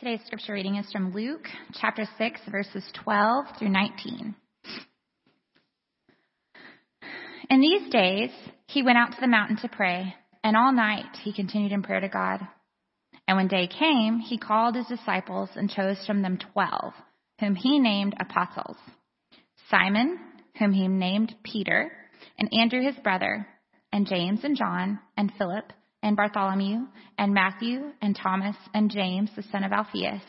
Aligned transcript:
Today's 0.00 0.24
scripture 0.24 0.54
reading 0.54 0.76
is 0.76 0.90
from 0.90 1.12
Luke 1.12 1.46
chapter 1.74 2.06
6, 2.16 2.40
verses 2.50 2.82
12 3.04 3.44
through 3.58 3.68
19. 3.68 4.34
In 7.50 7.60
these 7.60 7.92
days, 7.92 8.30
he 8.66 8.82
went 8.82 8.96
out 8.96 9.10
to 9.10 9.20
the 9.20 9.26
mountain 9.26 9.58
to 9.58 9.68
pray, 9.68 10.14
and 10.42 10.56
all 10.56 10.72
night 10.72 11.18
he 11.22 11.34
continued 11.34 11.72
in 11.72 11.82
prayer 11.82 12.00
to 12.00 12.08
God. 12.08 12.40
And 13.28 13.36
when 13.36 13.48
day 13.48 13.66
came, 13.66 14.20
he 14.20 14.38
called 14.38 14.74
his 14.74 14.86
disciples 14.86 15.50
and 15.54 15.68
chose 15.68 16.02
from 16.06 16.22
them 16.22 16.38
twelve, 16.38 16.94
whom 17.38 17.54
he 17.54 17.78
named 17.78 18.14
apostles 18.18 18.78
Simon, 19.70 20.18
whom 20.58 20.72
he 20.72 20.88
named 20.88 21.34
Peter, 21.44 21.92
and 22.38 22.48
Andrew 22.54 22.82
his 22.82 22.96
brother, 23.02 23.46
and 23.92 24.06
James 24.06 24.44
and 24.44 24.56
John, 24.56 24.98
and 25.18 25.30
Philip 25.36 25.74
and 26.02 26.16
Bartholomew, 26.16 26.86
and 27.18 27.34
Matthew, 27.34 27.92
and 28.00 28.16
Thomas, 28.16 28.56
and 28.72 28.90
James, 28.90 29.30
the 29.36 29.44
son 29.52 29.64
of 29.64 29.72
Alphaeus, 29.72 30.22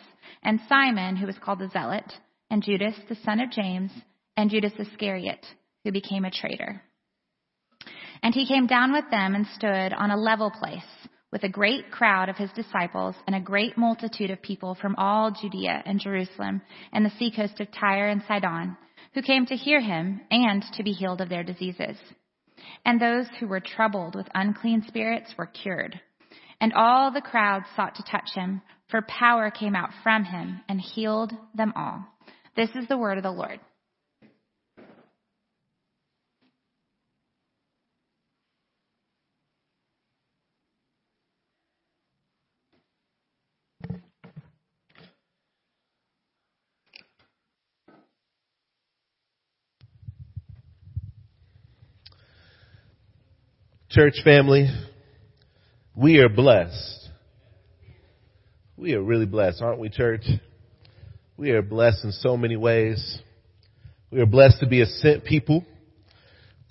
and 0.43 0.59
Simon, 0.67 1.15
who 1.15 1.25
was 1.25 1.37
called 1.37 1.59
the 1.59 1.69
Zealot, 1.69 2.11
and 2.49 2.63
Judas, 2.63 2.95
the 3.07 3.17
son 3.23 3.39
of 3.39 3.51
James, 3.51 3.91
and 4.35 4.49
Judas 4.49 4.73
Iscariot, 4.77 5.45
who 5.83 5.91
became 5.91 6.25
a 6.25 6.31
traitor. 6.31 6.81
And 8.23 8.33
he 8.33 8.47
came 8.47 8.67
down 8.67 8.91
with 8.91 9.09
them 9.09 9.33
and 9.33 9.47
stood 9.55 9.93
on 9.93 10.11
a 10.11 10.17
level 10.17 10.51
place 10.51 10.83
with 11.31 11.43
a 11.43 11.49
great 11.49 11.89
crowd 11.91 12.27
of 12.27 12.35
his 12.35 12.51
disciples 12.51 13.15
and 13.25 13.35
a 13.35 13.39
great 13.39 13.77
multitude 13.77 14.29
of 14.29 14.41
people 14.41 14.75
from 14.75 14.95
all 14.97 15.31
Judea 15.31 15.81
and 15.85 15.99
Jerusalem 15.99 16.61
and 16.91 17.05
the 17.05 17.13
seacoast 17.17 17.59
of 17.61 17.71
Tyre 17.71 18.09
and 18.09 18.21
Sidon, 18.27 18.75
who 19.13 19.21
came 19.21 19.45
to 19.45 19.55
hear 19.55 19.79
him 19.79 20.21
and 20.29 20.63
to 20.73 20.83
be 20.83 20.91
healed 20.91 21.21
of 21.21 21.29
their 21.29 21.43
diseases 21.43 21.97
and 22.85 22.99
those 22.99 23.27
who 23.39 23.47
were 23.47 23.59
troubled 23.59 24.15
with 24.15 24.27
unclean 24.33 24.83
spirits 24.87 25.33
were 25.37 25.45
cured. 25.45 25.99
And 26.59 26.73
all 26.73 27.11
the 27.11 27.21
crowd 27.21 27.63
sought 27.75 27.95
to 27.95 28.03
touch 28.03 28.29
him, 28.35 28.61
for 28.89 29.01
power 29.03 29.49
came 29.49 29.75
out 29.75 29.89
from 30.03 30.23
him 30.23 30.61
and 30.69 30.79
healed 30.79 31.33
them 31.55 31.73
all. 31.75 32.05
This 32.55 32.69
is 32.75 32.87
the 32.87 32.97
word 32.97 33.17
of 33.17 33.23
the 33.23 33.31
Lord. 33.31 33.59
Church 53.91 54.21
family, 54.23 54.69
we 55.93 56.19
are 56.19 56.29
blessed. 56.29 57.09
We 58.77 58.93
are 58.93 59.01
really 59.01 59.25
blessed, 59.25 59.61
aren't 59.61 59.81
we, 59.81 59.89
church? 59.89 60.23
We 61.35 61.51
are 61.51 61.61
blessed 61.61 62.05
in 62.05 62.13
so 62.13 62.37
many 62.37 62.55
ways. 62.55 63.19
We 64.09 64.21
are 64.21 64.25
blessed 64.25 64.61
to 64.61 64.67
be 64.67 64.79
a 64.79 64.85
sent 64.85 65.25
people 65.25 65.65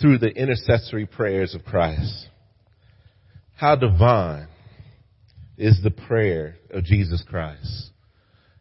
through 0.00 0.16
the 0.16 0.28
intercessory 0.28 1.04
prayers 1.04 1.54
of 1.54 1.62
Christ. 1.62 2.28
How 3.54 3.76
divine 3.76 4.48
is 5.58 5.78
the 5.82 5.90
prayer 5.90 6.56
of 6.70 6.84
Jesus 6.84 7.22
Christ. 7.28 7.90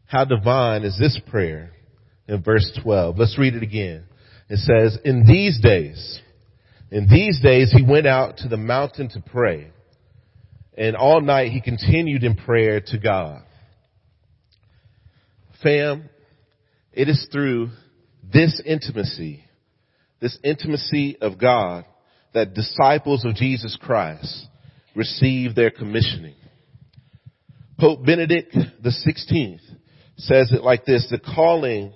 How 0.06 0.26
divine 0.26 0.84
is 0.84 1.00
this 1.00 1.18
prayer 1.30 1.72
in 2.28 2.44
verse 2.44 2.78
12. 2.84 3.18
Let's 3.18 3.40
read 3.40 3.56
it 3.56 3.64
again. 3.64 4.04
It 4.50 4.58
says, 4.58 5.00
in 5.06 5.24
these 5.26 5.62
days, 5.62 6.20
in 6.92 7.08
these 7.08 7.40
days, 7.42 7.72
he 7.72 7.84
went 7.84 8.08
out 8.08 8.38
to 8.38 8.48
the 8.48 8.58
mountain 8.58 9.10
to 9.10 9.22
pray. 9.22 9.72
And 10.78 10.96
all 10.96 11.22
night 11.22 11.52
he 11.52 11.62
continued 11.62 12.24
in 12.24 12.36
prayer 12.36 12.82
to 12.82 12.98
God. 12.98 13.44
Fam, 15.62 16.10
it 16.94 17.10
is 17.10 17.28
through 17.32 17.70
this 18.24 18.62
intimacy, 18.66 19.44
this 20.22 20.38
intimacy 20.44 21.18
of 21.22 21.38
God, 21.38 21.86
that 22.34 22.54
disciples 22.54 23.26
of 23.26 23.36
Jesus 23.36 23.78
Christ 23.80 24.48
receive 24.96 25.56
their 25.56 25.72
commissioning. 25.72 26.36
Pope 27.80 28.06
Benedict 28.06 28.56
XVI 28.84 29.60
says 30.18 30.52
it 30.52 30.64
like 30.64 30.86
this, 30.86 31.08
the 31.10 31.20
calling 31.20 31.94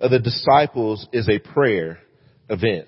of 0.00 0.10
the 0.10 0.18
disciples 0.18 1.06
is 1.12 1.28
a 1.28 1.38
prayer 1.38 1.98
event. 2.48 2.86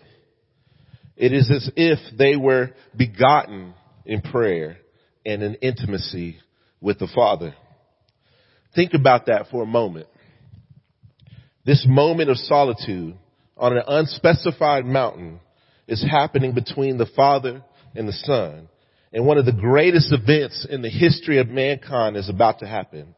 It 1.16 1.32
is 1.32 1.50
as 1.50 1.70
if 1.76 1.98
they 2.16 2.36
were 2.36 2.70
begotten 2.96 3.74
in 4.04 4.20
prayer 4.20 4.76
and 5.24 5.42
in 5.42 5.54
intimacy 5.54 6.38
with 6.80 6.98
the 6.98 7.08
Father. 7.14 7.54
Think 8.74 8.92
about 8.94 9.26
that 9.26 9.46
for 9.50 9.62
a 9.62 9.66
moment. 9.66 10.06
This 11.64 11.84
moment 11.88 12.30
of 12.30 12.36
solitude 12.36 13.16
on 13.56 13.76
an 13.76 13.82
unspecified 13.86 14.84
mountain 14.84 15.40
is 15.88 16.04
happening 16.08 16.52
between 16.52 16.98
the 16.98 17.10
Father 17.16 17.62
and 17.94 18.06
the 18.06 18.12
Son. 18.12 18.68
And 19.12 19.24
one 19.24 19.38
of 19.38 19.46
the 19.46 19.52
greatest 19.52 20.12
events 20.12 20.66
in 20.68 20.82
the 20.82 20.90
history 20.90 21.38
of 21.38 21.48
mankind 21.48 22.16
is 22.16 22.28
about 22.28 22.58
to 22.58 22.66
happen. 22.66 23.14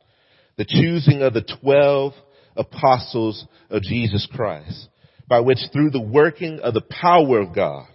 The 0.57 0.65
choosing 0.65 1.23
of 1.23 1.35
the 1.35 1.45
twelve 1.61 2.13
apostles 2.57 3.45
of 3.71 3.83
Jesus 3.83 4.27
Christ 4.33 4.89
by 5.29 5.41
which 5.41 5.59
through 5.73 5.91
the 5.91 6.01
working 6.01 6.61
of 6.61 6.75
the 6.75 6.81
power 6.81 7.41
of 7.41 7.55
God, 7.55 7.87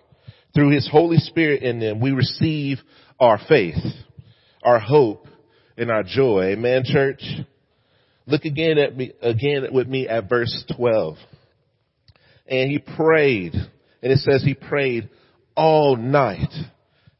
through 0.54 0.70
His 0.70 0.88
Holy 0.90 1.18
Spirit 1.18 1.64
in 1.64 1.80
them, 1.80 2.00
we 2.00 2.12
receive 2.12 2.78
our 3.20 3.40
faith, 3.48 3.84
our 4.64 4.80
hope, 4.80 5.28
and 5.78 5.90
our 5.90 6.04
joy. 6.04 6.52
Amen, 6.52 6.84
church? 6.86 7.24
Look 8.26 8.46
again 8.46 8.78
at 8.78 8.96
me, 8.96 9.12
again 9.22 9.66
with 9.72 9.88
me 9.88 10.08
at 10.08 10.30
verse 10.30 10.64
12. 10.78 11.18
And 12.48 12.72
he 12.72 12.80
prayed, 12.80 13.54
and 13.54 14.12
it 14.12 14.20
says 14.20 14.44
he 14.44 14.54
prayed 14.54 15.10
all 15.56 15.96
night. 15.96 16.54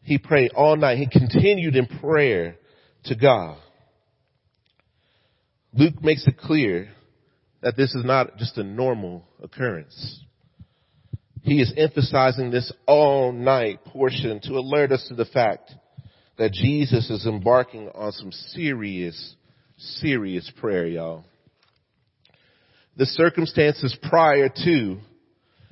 He 0.04 0.18
prayed 0.18 0.52
all 0.54 0.76
night. 0.76 0.98
He 0.98 1.08
continued 1.08 1.76
in 1.76 1.88
prayer 1.88 2.58
to 3.06 3.16
God. 3.16 3.58
Luke 5.74 6.04
makes 6.04 6.28
it 6.28 6.38
clear 6.38 6.90
that 7.64 7.78
this 7.78 7.96
is 7.96 8.04
not 8.04 8.38
just 8.38 8.58
a 8.58 8.64
normal 8.64 9.24
occurrence. 9.42 10.20
He 11.42 11.62
is 11.62 11.74
emphasizing 11.76 12.52
this 12.52 12.72
all 12.86 13.32
night 13.32 13.84
portion 13.86 14.42
to 14.44 14.54
alert 14.54 14.92
us 14.92 15.06
to 15.08 15.16
the 15.16 15.26
fact 15.26 15.74
that 16.38 16.52
Jesus 16.52 17.10
is 17.10 17.26
embarking 17.26 17.90
on 17.96 18.12
some 18.12 18.32
serious, 18.32 19.36
serious 19.78 20.52
prayer, 20.60 20.86
y'all. 20.86 21.24
The 22.98 23.06
circumstances 23.06 23.98
prior 24.10 24.50
to 24.50 24.98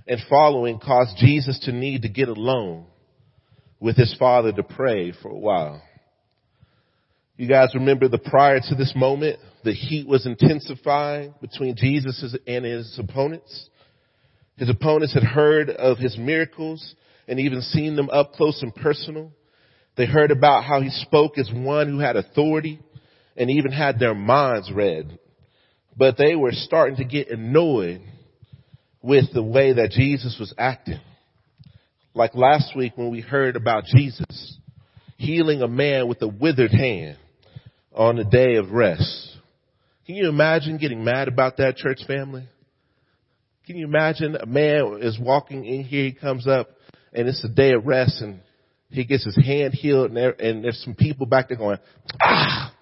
and 0.08 0.19
following 0.29 0.79
caused 0.79 1.18
Jesus 1.18 1.59
to 1.66 1.72
need 1.72 2.03
to 2.03 2.09
get 2.09 2.29
alone 2.29 2.85
with 3.79 3.97
his 3.97 4.16
father 4.18 4.52
to 4.53 4.63
pray 4.63 5.12
for 5.22 5.29
a 5.29 5.38
while. 5.38 5.81
You 7.41 7.47
guys 7.47 7.74
remember 7.74 8.07
the 8.07 8.19
prior 8.19 8.59
to 8.59 8.75
this 8.75 8.94
moment, 8.96 9.40
the 9.63 9.74
heat 9.74 10.07
was 10.07 10.28
intensifying 10.28 11.34
between 11.41 11.75
Jesus 11.75 12.24
and 12.46 12.63
his 12.63 13.00
opponents. 13.00 13.68
His 14.57 14.69
opponents 14.69 15.16
had 15.16 15.24
heard 15.24 15.72
of 15.72 15.97
his 15.97 16.19
miracles 16.19 16.94
and 17.28 17.40
even 17.40 17.62
seen 17.62 17.96
them 17.96 18.12
up 18.12 18.34
close 18.34 18.62
and 18.62 18.75
personal. 18.75 19.31
They 19.97 20.06
heard 20.06 20.29
about 20.29 20.66
how 20.66 20.81
he 20.81 20.91
spoke 20.91 21.40
as 21.40 21.50
one 21.52 21.88
who 21.88 21.97
had 21.97 22.16
authority 22.16 22.79
and 23.35 23.50
even 23.50 23.72
had 23.72 23.97
their 23.97 24.13
minds 24.13 24.72
read. 24.72 25.18
But 25.97 26.19
they 26.19 26.35
were 26.35 26.52
starting 26.52 26.97
to 26.97 27.06
get 27.06 27.31
annoyed 27.31 28.03
with 29.02 29.34
the 29.34 29.41
way 29.41 29.73
that 29.73 29.90
Jesus 29.90 30.38
was 30.40 30.53
acting. 30.59 31.00
Like 32.13 32.35
last 32.35 32.78
week 32.78 32.94
when 32.97 33.09
we 33.09 33.22
heard 33.22 33.56
about 33.56 33.85
Jesus 33.85 34.59
healing 35.18 35.63
a 35.63 35.68
man 35.68 36.08
with 36.08 36.22
a 36.22 36.28
withered 36.28 36.72
hand 36.72 37.18
on 37.94 38.16
the 38.16 38.24
day 38.24 38.56
of 38.56 38.72
rest. 38.72 39.38
Can 40.05 40.16
you 40.16 40.29
imagine 40.29 40.78
getting 40.78 41.03
mad 41.03 41.28
about 41.28 41.58
that 41.58 41.76
church 41.76 42.02
family? 42.08 42.47
Can 43.66 43.78
you 43.78 43.85
imagine 43.85 44.35
a 44.35 44.46
man 44.46 44.99
is 45.02 45.20
walking 45.20 45.66
in 45.66 45.84
here, 45.84 46.05
he 46.05 46.14
comes 46.14 46.47
up 46.47 46.70
and 47.14 47.28
it's 47.28 47.43
a 47.43 47.49
day 47.49 47.73
of 47.73 47.85
rest 47.85 48.22
and 48.22 48.40
he 48.90 49.05
gets 49.05 49.23
his 49.23 49.38
hand 49.38 49.73
healed 49.73 50.08
and, 50.08 50.17
there, 50.17 50.32
and 50.32 50.64
there's 50.64 50.82
some 50.84 50.96
people 50.96 51.26
back 51.26 51.49
there 51.49 51.58
going, 51.58 51.78
ah, 52.22 52.73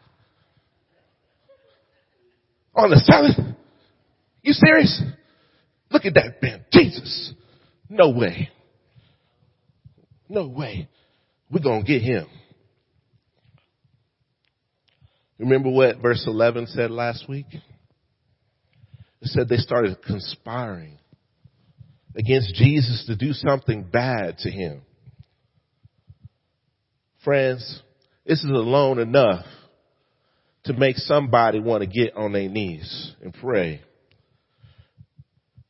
on 2.75 2.89
the 2.89 2.97
Sabbath? 2.97 3.55
You 4.41 4.53
serious? 4.53 5.01
Look 5.91 6.05
at 6.05 6.13
that 6.13 6.41
man, 6.41 6.65
Jesus. 6.71 7.33
No 7.89 8.09
way. 8.11 8.49
No 10.29 10.47
way. 10.47 10.87
We're 11.51 11.61
going 11.61 11.83
to 11.83 11.87
get 11.87 12.01
him. 12.01 12.27
Remember 15.39 15.69
what 15.69 15.99
verse 15.99 16.23
11 16.27 16.67
said 16.67 16.91
last 16.91 17.27
week? 17.29 17.47
It 19.21 19.27
said 19.27 19.47
they 19.47 19.57
started 19.57 19.97
conspiring 20.05 20.99
against 22.15 22.53
Jesus 22.55 23.05
to 23.07 23.15
do 23.15 23.31
something 23.31 23.83
bad 23.83 24.37
to 24.39 24.51
him. 24.51 24.81
Friends, 27.23 27.81
this 28.25 28.43
is 28.43 28.49
alone 28.49 28.99
enough 28.99 29.45
to 30.65 30.73
make 30.73 30.97
somebody 30.97 31.59
want 31.59 31.81
to 31.81 31.87
get 31.87 32.15
on 32.15 32.33
their 32.33 32.49
knees 32.49 33.13
and 33.21 33.33
pray. 33.33 33.81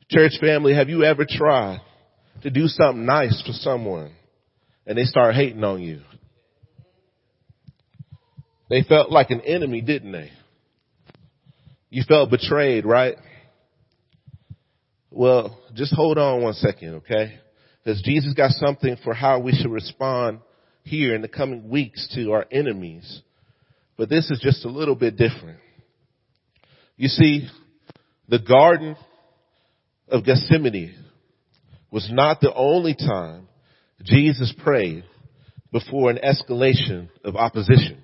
Church 0.09 0.33
family, 0.41 0.73
have 0.73 0.89
you 0.89 1.03
ever 1.03 1.25
tried 1.27 1.81
to 2.41 2.49
do 2.49 2.67
something 2.67 3.05
nice 3.05 3.41
for 3.45 3.53
someone 3.53 4.11
and 4.87 4.97
they 4.97 5.03
start 5.03 5.35
hating 5.35 5.63
on 5.63 5.81
you? 5.81 6.01
They 8.69 8.83
felt 8.83 9.11
like 9.11 9.31
an 9.31 9.41
enemy, 9.41 9.81
didn't 9.81 10.11
they? 10.11 10.31
You 11.89 12.03
felt 12.07 12.29
betrayed, 12.29 12.85
right? 12.85 13.15
Well, 15.09 15.59
just 15.73 15.93
hold 15.93 16.19
on 16.19 16.43
one 16.43 16.53
second, 16.53 16.95
okay? 16.95 17.39
Because 17.83 18.01
Jesus 18.03 18.33
got 18.33 18.51
something 18.51 18.95
for 19.03 19.13
how 19.13 19.39
we 19.39 19.53
should 19.53 19.71
respond 19.71 20.39
here 20.83 21.15
in 21.15 21.21
the 21.21 21.27
coming 21.27 21.69
weeks 21.69 22.07
to 22.13 22.31
our 22.31 22.45
enemies. 22.51 23.21
But 23.97 24.09
this 24.09 24.29
is 24.29 24.39
just 24.39 24.65
a 24.65 24.69
little 24.69 24.95
bit 24.95 25.17
different. 25.17 25.59
You 26.95 27.07
see, 27.07 27.47
the 28.27 28.39
Garden 28.39 28.95
of 30.07 30.25
Gethsemane 30.25 30.95
was 31.89 32.07
not 32.11 32.39
the 32.39 32.53
only 32.53 32.93
time 32.93 33.47
Jesus 34.03 34.53
prayed 34.63 35.03
before 35.71 36.11
an 36.11 36.19
escalation 36.23 37.09
of 37.23 37.35
opposition. 37.35 38.03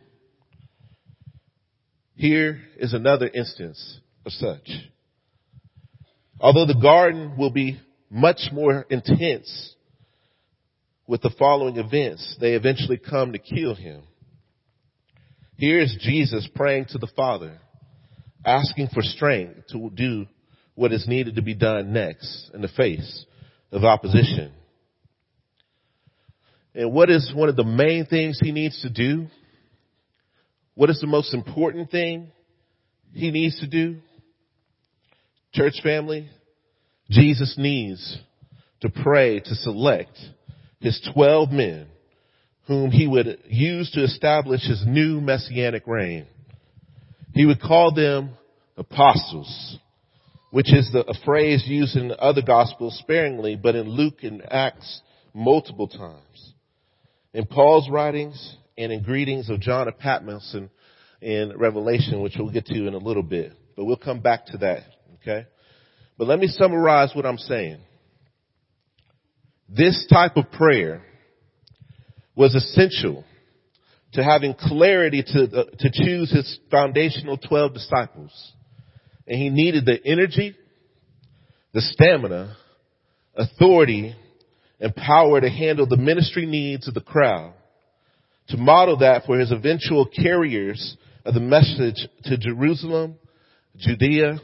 Here 2.16 2.62
is 2.78 2.94
another 2.94 3.30
instance 3.34 4.00
of 4.26 4.32
such. 4.32 4.70
Although 6.40 6.66
the 6.66 6.80
garden 6.82 7.38
will 7.38 7.52
be 7.52 7.80
much 8.10 8.50
more 8.52 8.86
intense 8.90 9.76
with 11.08 11.22
the 11.22 11.34
following 11.38 11.78
events, 11.78 12.38
they 12.40 12.54
eventually 12.54 12.98
come 12.98 13.34
to 13.34 13.40
kill 13.40 13.76
him. 13.76 14.04
Here 15.58 15.80
is 15.80 15.96
Jesus 16.02 16.48
praying 16.56 16.86
to 16.90 16.98
the 16.98 17.12
Father, 17.16 17.60
asking 18.46 18.90
for 18.94 19.02
strength 19.02 19.68
to 19.72 19.90
do 19.94 20.26
what 20.74 20.92
is 20.92 21.08
needed 21.08 21.36
to 21.36 21.42
be 21.42 21.54
done 21.54 21.94
next 21.94 22.52
in 22.54 22.62
the 22.62 22.68
face 22.68 23.26
of 23.72 23.84
opposition. 23.84 24.52
And 26.74 26.92
what 26.92 27.10
is 27.10 27.32
one 27.34 27.48
of 27.48 27.56
the 27.56 27.64
main 27.64 28.06
things 28.06 28.40
he 28.42 28.52
needs 28.52 28.82
to 28.82 28.90
do? 28.90 29.28
What 30.76 30.90
is 30.90 31.00
the 31.00 31.08
most 31.08 31.34
important 31.34 31.90
thing 31.90 32.32
he 33.14 33.32
needs 33.32 33.60
to 33.62 33.68
do? 33.68 33.98
Church 35.54 35.82
family, 35.82 36.30
Jesus 37.10 37.56
needs 37.58 38.18
to 38.82 38.90
pray 38.90 39.40
to 39.40 39.56
select 39.56 40.18
his 40.80 41.00
12 41.14 41.52
men 41.52 41.88
whom 42.68 42.92
he 42.92 43.08
would 43.08 43.40
use 43.48 43.90
to 43.92 44.04
establish 44.04 44.68
his 44.68 44.84
new 44.86 45.22
messianic 45.22 45.88
reign. 45.88 46.26
He 47.34 47.46
would 47.46 47.62
call 47.62 47.94
them 47.94 48.32
apostles, 48.76 49.78
which 50.52 50.74
is 50.74 50.90
the, 50.92 51.06
a 51.08 51.14
phrase 51.24 51.64
used 51.68 51.96
in 51.96 52.12
other 52.18 52.42
gospels 52.42 52.98
sparingly, 52.98 53.56
but 53.56 53.76
in 53.76 53.88
Luke 53.88 54.24
and 54.24 54.42
Acts 54.52 55.02
multiple 55.34 55.88
times. 55.88 56.54
In 57.34 57.46
Paul's 57.46 57.90
writings 57.90 58.58
and 58.78 58.92
in 58.92 59.04
greetings 59.04 59.50
of 59.50 59.60
John 59.60 59.88
of 59.88 59.98
Patmos 59.98 60.54
and 60.54 60.70
in 61.22 61.58
Revelation, 61.58 62.22
which 62.22 62.36
we'll 62.38 62.52
get 62.52 62.66
to 62.68 62.88
in 62.88 62.94
a 62.94 63.00
little 63.00 63.24
bit, 63.24 63.54
but 63.76 63.86
we'll 63.86 63.98
come 63.98 64.20
back 64.20 64.48
to 64.48 64.58
that. 64.60 64.84
Okay. 65.22 65.48
But 66.18 66.28
let 66.28 66.40
me 66.40 66.48
summarize 66.48 67.12
what 67.14 67.26
I'm 67.26 67.38
saying. 67.38 67.80
This 69.68 70.06
type 70.12 70.38
of 70.38 70.52
prayer 70.52 71.04
was 72.36 72.54
essential 72.54 73.24
to 74.14 74.24
having 74.24 74.54
clarity 74.54 75.24
to, 75.24 75.44
uh, 75.44 75.64
to 75.80 75.90
choose 75.92 76.32
his 76.32 76.60
foundational 76.70 77.38
12 77.38 77.74
disciples. 77.74 78.54
And 79.28 79.40
he 79.42 79.50
needed 79.50 79.86
the 79.86 80.00
energy, 80.06 80.56
the 81.74 81.82
stamina, 81.82 82.56
authority, 83.36 84.16
and 84.80 84.96
power 84.96 85.42
to 85.42 85.50
handle 85.50 85.88
the 85.88 85.98
ministry 85.98 86.46
needs 86.46 86.88
of 86.88 86.94
the 86.94 87.02
crowd. 87.02 87.54
To 88.50 88.58
model 88.58 88.98
that 89.00 89.24
for 89.26 89.40
his 89.40 89.52
eventual 89.52 90.06
carriers 90.06 90.98
of 91.26 91.34
the 91.34 91.40
message 91.40 92.08
to 92.26 92.38
Jerusalem, 92.38 93.16
Judea, 93.78 94.40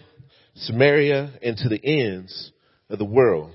Samaria, 0.56 1.34
and 1.42 1.56
to 1.58 1.70
the 1.70 1.80
ends 1.84 2.52
of 2.90 2.98
the 3.00 3.06
world. 3.06 3.52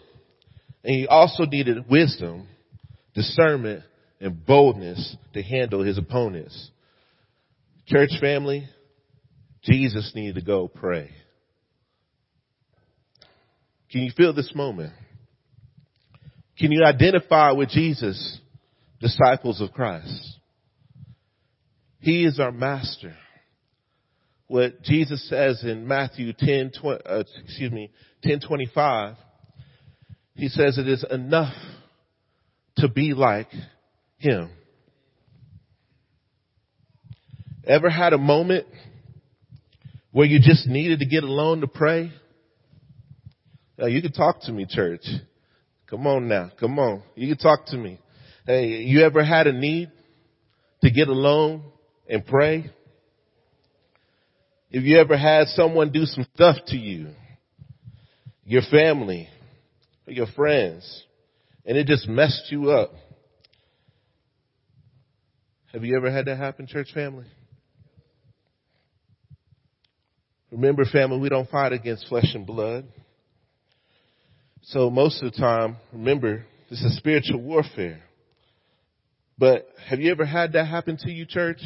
And 0.85 0.95
he 0.95 1.07
also 1.09 1.45
needed 1.45 1.91
wisdom, 1.91 2.47
discernment, 3.15 3.83
and 4.21 4.47
boldness 4.47 5.17
to 5.35 5.43
handle 5.43 5.83
his 5.83 5.99
opponents. 5.99 6.71
Church 7.87 8.11
family, 8.21 8.69
Jesus 9.63 10.13
needed 10.15 10.37
to 10.37 10.43
go 10.43 10.69
pray. 10.69 11.11
Can 13.91 14.03
you 14.03 14.13
feel 14.17 14.33
this 14.33 14.53
moment? 14.55 14.93
Can 16.59 16.73
you 16.73 16.85
identify 16.85 17.53
with 17.53 17.69
Jesus, 17.69 18.39
disciples 19.01 19.61
of 19.61 19.73
Christ? 19.73 20.26
He 22.07 22.25
is 22.25 22.39
our 22.39 22.53
master. 22.53 23.17
What 24.47 24.81
Jesus 24.83 25.29
says 25.29 25.65
in 25.65 25.89
Matthew 25.89 26.33
10, 26.39 26.71
20, 26.81 27.03
uh, 27.05 27.25
excuse 27.43 27.73
me, 27.73 27.91
1025, 28.23 29.17
he 30.37 30.47
says 30.47 30.79
it 30.79 30.87
is 30.87 31.05
enough 31.11 31.53
to 32.77 32.89
be 32.89 33.13
like 33.13 33.49
him. 34.19 34.51
Ever 37.67 37.91
had 37.91 38.13
a 38.13 38.19
moment 38.19 38.69
where 40.13 40.29
you 40.29 40.39
just 40.39 40.69
needed 40.69 41.01
to 41.01 41.07
get 41.07 41.25
alone 41.25 41.63
to 41.63 41.67
pray? 41.67 42.13
Now 43.77 43.87
you 43.87 44.01
can 44.01 44.13
talk 44.13 44.43
to 44.43 44.53
me, 44.53 44.65
church. 44.69 45.03
Come 45.91 46.07
on 46.07 46.29
now. 46.29 46.53
Come 46.61 46.79
on. 46.79 47.03
You 47.17 47.35
can 47.35 47.39
talk 47.39 47.67
to 47.67 47.77
me. 47.77 47.99
Hey, 48.47 48.83
you 48.83 49.05
ever 49.05 49.25
had 49.25 49.49
a 49.49 49.53
need 49.53 49.91
to 50.85 50.91
get 50.93 51.09
alone 51.09 51.73
and 52.09 52.25
pray? 52.25 52.71
Have 54.73 54.83
you 54.83 54.99
ever 54.99 55.17
had 55.17 55.49
someone 55.49 55.93
do 55.93 56.05
some 56.05 56.27
stuff 56.35 56.57
to 56.69 56.77
you, 56.77 57.09
your 58.45 58.63
family, 58.71 59.29
or 60.07 60.13
your 60.13 60.27
friends, 60.27 61.05
and 61.65 61.77
it 61.77 61.87
just 61.87 62.09
messed 62.09 62.51
you 62.51 62.71
up? 62.71 62.93
Have 65.73 65.85
you 65.85 65.97
ever 65.97 66.11
had 66.11 66.27
that 66.27 66.37
happen, 66.37 66.67
church 66.67 66.89
family? 66.93 67.27
Remember, 70.51 70.85
family, 70.85 71.19
we 71.19 71.29
don't 71.29 71.51
fight 71.51 71.73
against 71.73 72.09
flesh 72.09 72.35
and 72.35 72.47
blood. 72.47 72.87
So 74.63 74.91
most 74.91 75.23
of 75.23 75.33
the 75.33 75.39
time, 75.39 75.77
remember, 75.93 76.45
this 76.71 76.81
is 76.81 76.97
spiritual 76.97 77.41
warfare. 77.41 78.01
But 79.39 79.69
have 79.89 80.01
you 80.01 80.11
ever 80.11 80.25
had 80.25 80.55
that 80.55 80.65
happen 80.65 80.97
to 81.03 81.11
you, 81.11 81.27
church? 81.27 81.61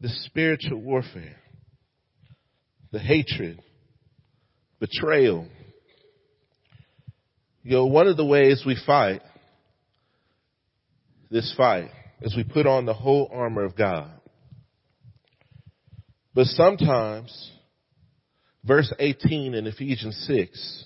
The 0.00 0.08
spiritual 0.08 0.80
warfare, 0.80 1.36
the 2.90 2.98
hatred, 2.98 3.60
betrayal. 4.78 5.46
You 7.62 7.72
know, 7.72 7.86
one 7.86 8.08
of 8.08 8.16
the 8.16 8.24
ways 8.24 8.62
we 8.66 8.76
fight 8.86 9.20
this 11.30 11.54
fight 11.56 11.90
is 12.22 12.34
we 12.36 12.44
put 12.44 12.66
on 12.66 12.86
the 12.86 12.94
whole 12.94 13.30
armor 13.32 13.64
of 13.64 13.76
God. 13.76 14.10
But 16.34 16.46
sometimes, 16.46 17.50
verse 18.64 18.92
18 18.98 19.54
in 19.54 19.66
Ephesians 19.66 20.24
6 20.26 20.84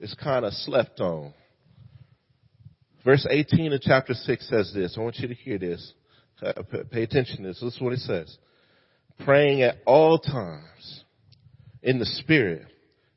is 0.00 0.14
kind 0.22 0.44
of 0.44 0.52
slept 0.52 1.00
on. 1.00 1.32
Verse 3.04 3.26
18 3.28 3.72
of 3.72 3.80
chapter 3.80 4.14
6 4.14 4.48
says 4.48 4.72
this. 4.74 4.96
I 4.96 5.00
want 5.00 5.16
you 5.16 5.28
to 5.28 5.34
hear 5.34 5.58
this. 5.58 5.92
Uh, 6.44 6.62
pay 6.90 7.02
attention 7.02 7.38
to 7.38 7.42
this. 7.44 7.60
This 7.60 7.74
is 7.74 7.80
what 7.80 7.92
it 7.92 8.00
says. 8.00 8.36
Praying 9.24 9.62
at 9.62 9.76
all 9.86 10.18
times 10.18 11.04
in 11.82 11.98
the 11.98 12.06
Spirit 12.06 12.66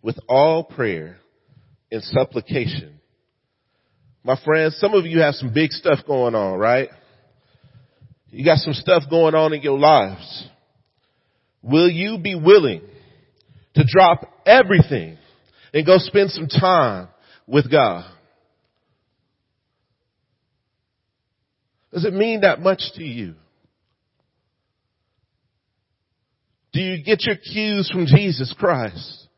with 0.02 0.20
all 0.28 0.64
prayer 0.64 1.18
and 1.92 2.04
supplication 2.04 2.96
my 4.26 4.36
friends, 4.44 4.76
some 4.80 4.96
of 4.96 5.06
you 5.06 5.20
have 5.20 5.36
some 5.36 5.54
big 5.54 5.72
stuff 5.72 6.00
going 6.08 6.34
on, 6.34 6.58
right? 6.58 6.90
You 8.32 8.44
got 8.44 8.58
some 8.58 8.74
stuff 8.74 9.04
going 9.08 9.36
on 9.36 9.54
in 9.54 9.62
your 9.62 9.78
lives. 9.78 10.48
Will 11.62 11.88
you 11.88 12.18
be 12.18 12.34
willing 12.34 12.82
to 13.76 13.84
drop 13.86 14.42
everything 14.48 15.20
and 15.76 15.86
go 15.86 16.00
spend 16.00 16.32
some 16.32 16.48
time 16.48 17.08
with 17.46 17.72
God? 17.72 18.12
Does 21.96 22.04
it 22.04 22.14
mean 22.14 22.42
that 22.42 22.60
much 22.60 22.82
to 22.96 23.04
you? 23.06 23.36
Do 26.74 26.82
you 26.82 27.02
get 27.02 27.24
your 27.24 27.38
cues 27.38 27.90
from 27.90 28.06
Jesus 28.06 28.54
Christ? 28.60 29.30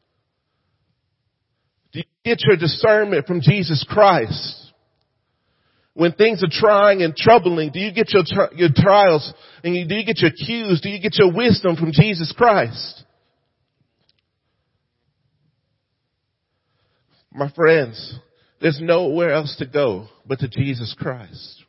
Do 1.91 1.99
you 1.99 2.05
get 2.25 2.39
your 2.41 2.57
discernment 2.57 3.27
from 3.27 3.41
Jesus 3.41 3.85
Christ? 3.87 4.73
When 5.93 6.13
things 6.13 6.43
are 6.43 6.49
trying 6.49 7.03
and 7.03 7.15
troubling, 7.15 7.69
do 7.71 7.79
you 7.79 7.93
get 7.93 8.11
your, 8.11 8.23
your 8.55 8.69
trials 8.75 9.31
and 9.63 9.75
you, 9.75 9.87
do 9.87 9.93
you 9.93 10.03
get 10.03 10.17
your 10.17 10.31
cues? 10.31 10.81
Do 10.81 10.89
you 10.89 10.99
get 10.99 11.19
your 11.19 11.31
wisdom 11.31 11.75
from 11.75 11.91
Jesus 11.91 12.33
Christ? 12.35 13.03
My 17.31 17.51
friends, 17.51 18.17
there's 18.59 18.79
nowhere 18.81 19.29
else 19.29 19.55
to 19.57 19.67
go 19.67 20.07
but 20.25 20.39
to 20.39 20.47
Jesus 20.47 20.95
Christ. 20.97 21.65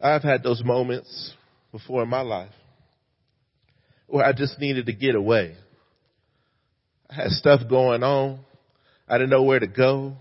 I've 0.00 0.22
had 0.22 0.42
those 0.42 0.62
moments 0.64 1.32
before 1.72 2.02
in 2.02 2.08
my 2.08 2.20
life 2.20 2.52
where 4.06 4.24
I 4.24 4.32
just 4.32 4.58
needed 4.58 4.86
to 4.86 4.92
get 4.92 5.14
away. 5.14 5.56
I 7.10 7.14
had 7.14 7.30
stuff 7.30 7.62
going 7.68 8.02
on. 8.02 8.40
I 9.08 9.18
didn't 9.18 9.30
know 9.30 9.42
where 9.42 9.58
to 9.58 9.66
go. 9.66 10.14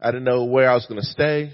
I 0.00 0.10
didn't 0.10 0.24
know 0.24 0.44
where 0.44 0.70
I 0.70 0.74
was 0.74 0.86
going 0.86 1.00
to 1.00 1.06
stay. 1.06 1.52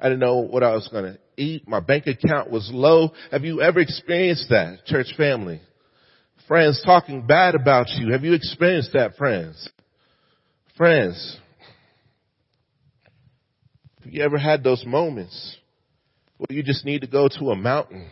I 0.00 0.04
didn't 0.04 0.20
know 0.20 0.38
what 0.38 0.62
I 0.62 0.72
was 0.72 0.88
going 0.88 1.04
to 1.04 1.18
eat. 1.36 1.66
My 1.66 1.80
bank 1.80 2.06
account 2.06 2.50
was 2.50 2.70
low. 2.72 3.10
Have 3.30 3.44
you 3.44 3.60
ever 3.60 3.80
experienced 3.80 4.48
that, 4.50 4.84
church 4.86 5.12
family? 5.16 5.60
Friends 6.46 6.80
talking 6.84 7.26
bad 7.26 7.54
about 7.54 7.88
you. 7.90 8.12
Have 8.12 8.24
you 8.24 8.32
experienced 8.32 8.92
that, 8.94 9.16
friends? 9.16 9.68
Friends, 10.76 11.36
have 14.04 14.12
you 14.12 14.22
ever 14.22 14.38
had 14.38 14.62
those 14.62 14.84
moments 14.86 15.57
where 16.38 16.56
you 16.56 16.62
just 16.62 16.84
need 16.84 17.02
to 17.02 17.06
go 17.06 17.28
to 17.28 17.50
a 17.50 17.56
mountain 17.56 18.08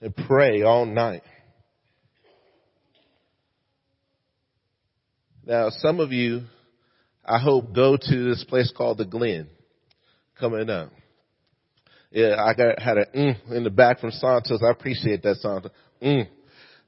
and 0.00 0.14
pray 0.16 0.62
all 0.62 0.84
night? 0.84 1.22
Now, 5.44 5.70
some 5.70 6.00
of 6.00 6.12
you, 6.12 6.42
I 7.24 7.38
hope, 7.38 7.74
go 7.74 7.96
to 7.96 8.28
this 8.28 8.44
place 8.44 8.72
called 8.76 8.98
the 8.98 9.04
Glen 9.04 9.48
coming 10.38 10.70
up. 10.70 10.90
Yeah, 12.10 12.36
I 12.38 12.54
got 12.54 12.78
had 12.80 12.98
a 12.98 13.06
mm 13.06 13.52
in 13.52 13.64
the 13.64 13.70
back 13.70 14.00
from 14.00 14.10
Santos. 14.10 14.60
I 14.62 14.70
appreciate 14.70 15.22
that 15.22 15.36
Santos. 15.36 15.72
Mm. 16.02 16.28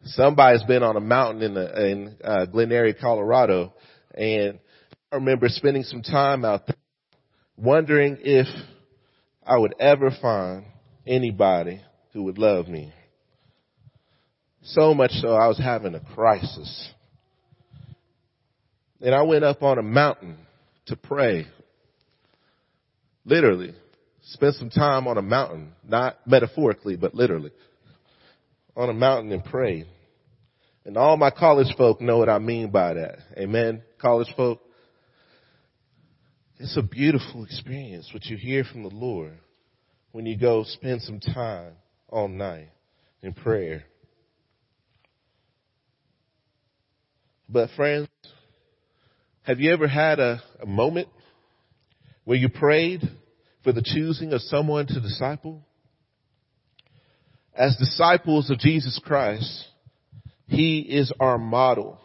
Somebody's 0.05 0.65
been 0.65 0.83
on 0.83 0.97
a 0.97 1.01
mountain 1.01 1.43
in 1.43 1.55
the 1.55 1.87
in 1.91 2.17
uh, 2.23 2.45
Glen 2.47 2.71
Eyrie, 2.71 2.95
Colorado, 2.95 3.73
and 4.15 4.59
I 5.11 5.17
remember 5.17 5.49
spending 5.49 5.83
some 5.85 6.03
time 6.03 6.45
out 6.45 6.67
there, 6.67 6.77
wondering 7.57 8.19
if 8.21 8.47
I 9.47 9.59
would 9.59 9.75
ever 9.79 10.11
find 10.23 10.65
anybody 11.07 11.81
who 12.13 12.25
would 12.25 12.39
love 12.39 12.69
me. 12.69 12.93
So 14.63 14.95
much 14.95 15.11
so, 15.13 15.29
I 15.29 15.49
was 15.49 15.59
having 15.59 15.95
a 15.95 16.01
crisis. 16.01 16.91
And 19.01 19.15
I 19.15 19.23
went 19.23 19.45
up 19.45 19.63
on 19.63 19.79
a 19.79 19.83
mountain 19.83 20.39
to 20.87 20.97
pray. 20.97 21.47
Literally. 23.27 23.75
Spent 24.23 24.55
some 24.55 24.71
time 24.71 25.07
on 25.07 25.19
a 25.19 25.23
mountain. 25.23 25.73
Not 25.87 26.19
metaphorically, 26.27 26.97
but 26.97 27.15
literally. 27.15 27.53
On 28.75 28.89
a 28.89 28.95
mountain 28.95 29.33
and 29.33 29.45
prayed. 29.45 29.87
And 30.87 30.97
all 30.97 31.19
my 31.19 31.31
college 31.31 31.75
folk 31.77 32.01
know 32.01 32.17
what 32.17 32.31
I 32.31 32.39
mean 32.39 32.71
by 32.71 32.95
that. 32.95 33.19
Amen. 33.37 33.83
College 34.01 34.33
folk. 34.37 34.61
It's 36.65 36.79
a 36.79 36.83
beautiful 36.83 37.45
experience 37.45 38.09
what 38.15 38.25
you 38.25 38.39
hear 38.39 38.65
from 38.65 38.85
the 38.85 38.89
Lord 38.89 39.39
when 40.13 40.25
you 40.25 40.39
go 40.39 40.65
spend 40.65 41.03
some 41.03 41.21
time 41.21 41.75
all 42.09 42.27
night 42.27 42.71
in 43.21 43.35
prayer. 43.35 43.85
But 47.51 47.69
friends, 47.77 48.09
have 49.43 49.61
you 49.61 49.75
ever 49.75 49.87
had 49.87 50.19
a, 50.19 50.43
a 50.63 50.65
moment 50.65 51.09
where 52.25 52.39
you 52.39 52.49
prayed 52.49 53.03
for 53.63 53.75
the 53.75 53.83
choosing 53.85 54.33
of 54.33 54.41
someone 54.41 54.87
to 54.87 55.03
disciple? 55.03 55.61
As 57.55 57.77
disciples 57.77 58.49
of 58.49 58.59
Jesus 58.59 58.99
Christ, 59.05 59.67
He 60.47 60.79
is 60.79 61.13
our 61.21 61.37
model. 61.37 61.99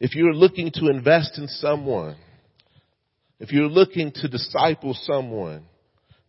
If 0.00 0.14
you're 0.14 0.32
looking 0.32 0.70
to 0.76 0.88
invest 0.88 1.36
in 1.36 1.48
someone, 1.48 2.16
if 3.38 3.52
you're 3.52 3.68
looking 3.68 4.12
to 4.12 4.28
disciple 4.28 4.96
someone, 5.02 5.64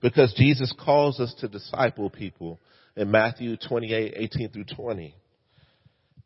because 0.02 0.34
Jesus 0.38 0.74
calls 0.84 1.20
us 1.20 1.34
to 1.40 1.48
disciple 1.48 2.10
people 2.10 2.60
in 2.96 3.10
Matthew 3.10 3.58
28, 3.58 4.14
18 4.16 4.50
through 4.50 4.66
20, 4.76 5.16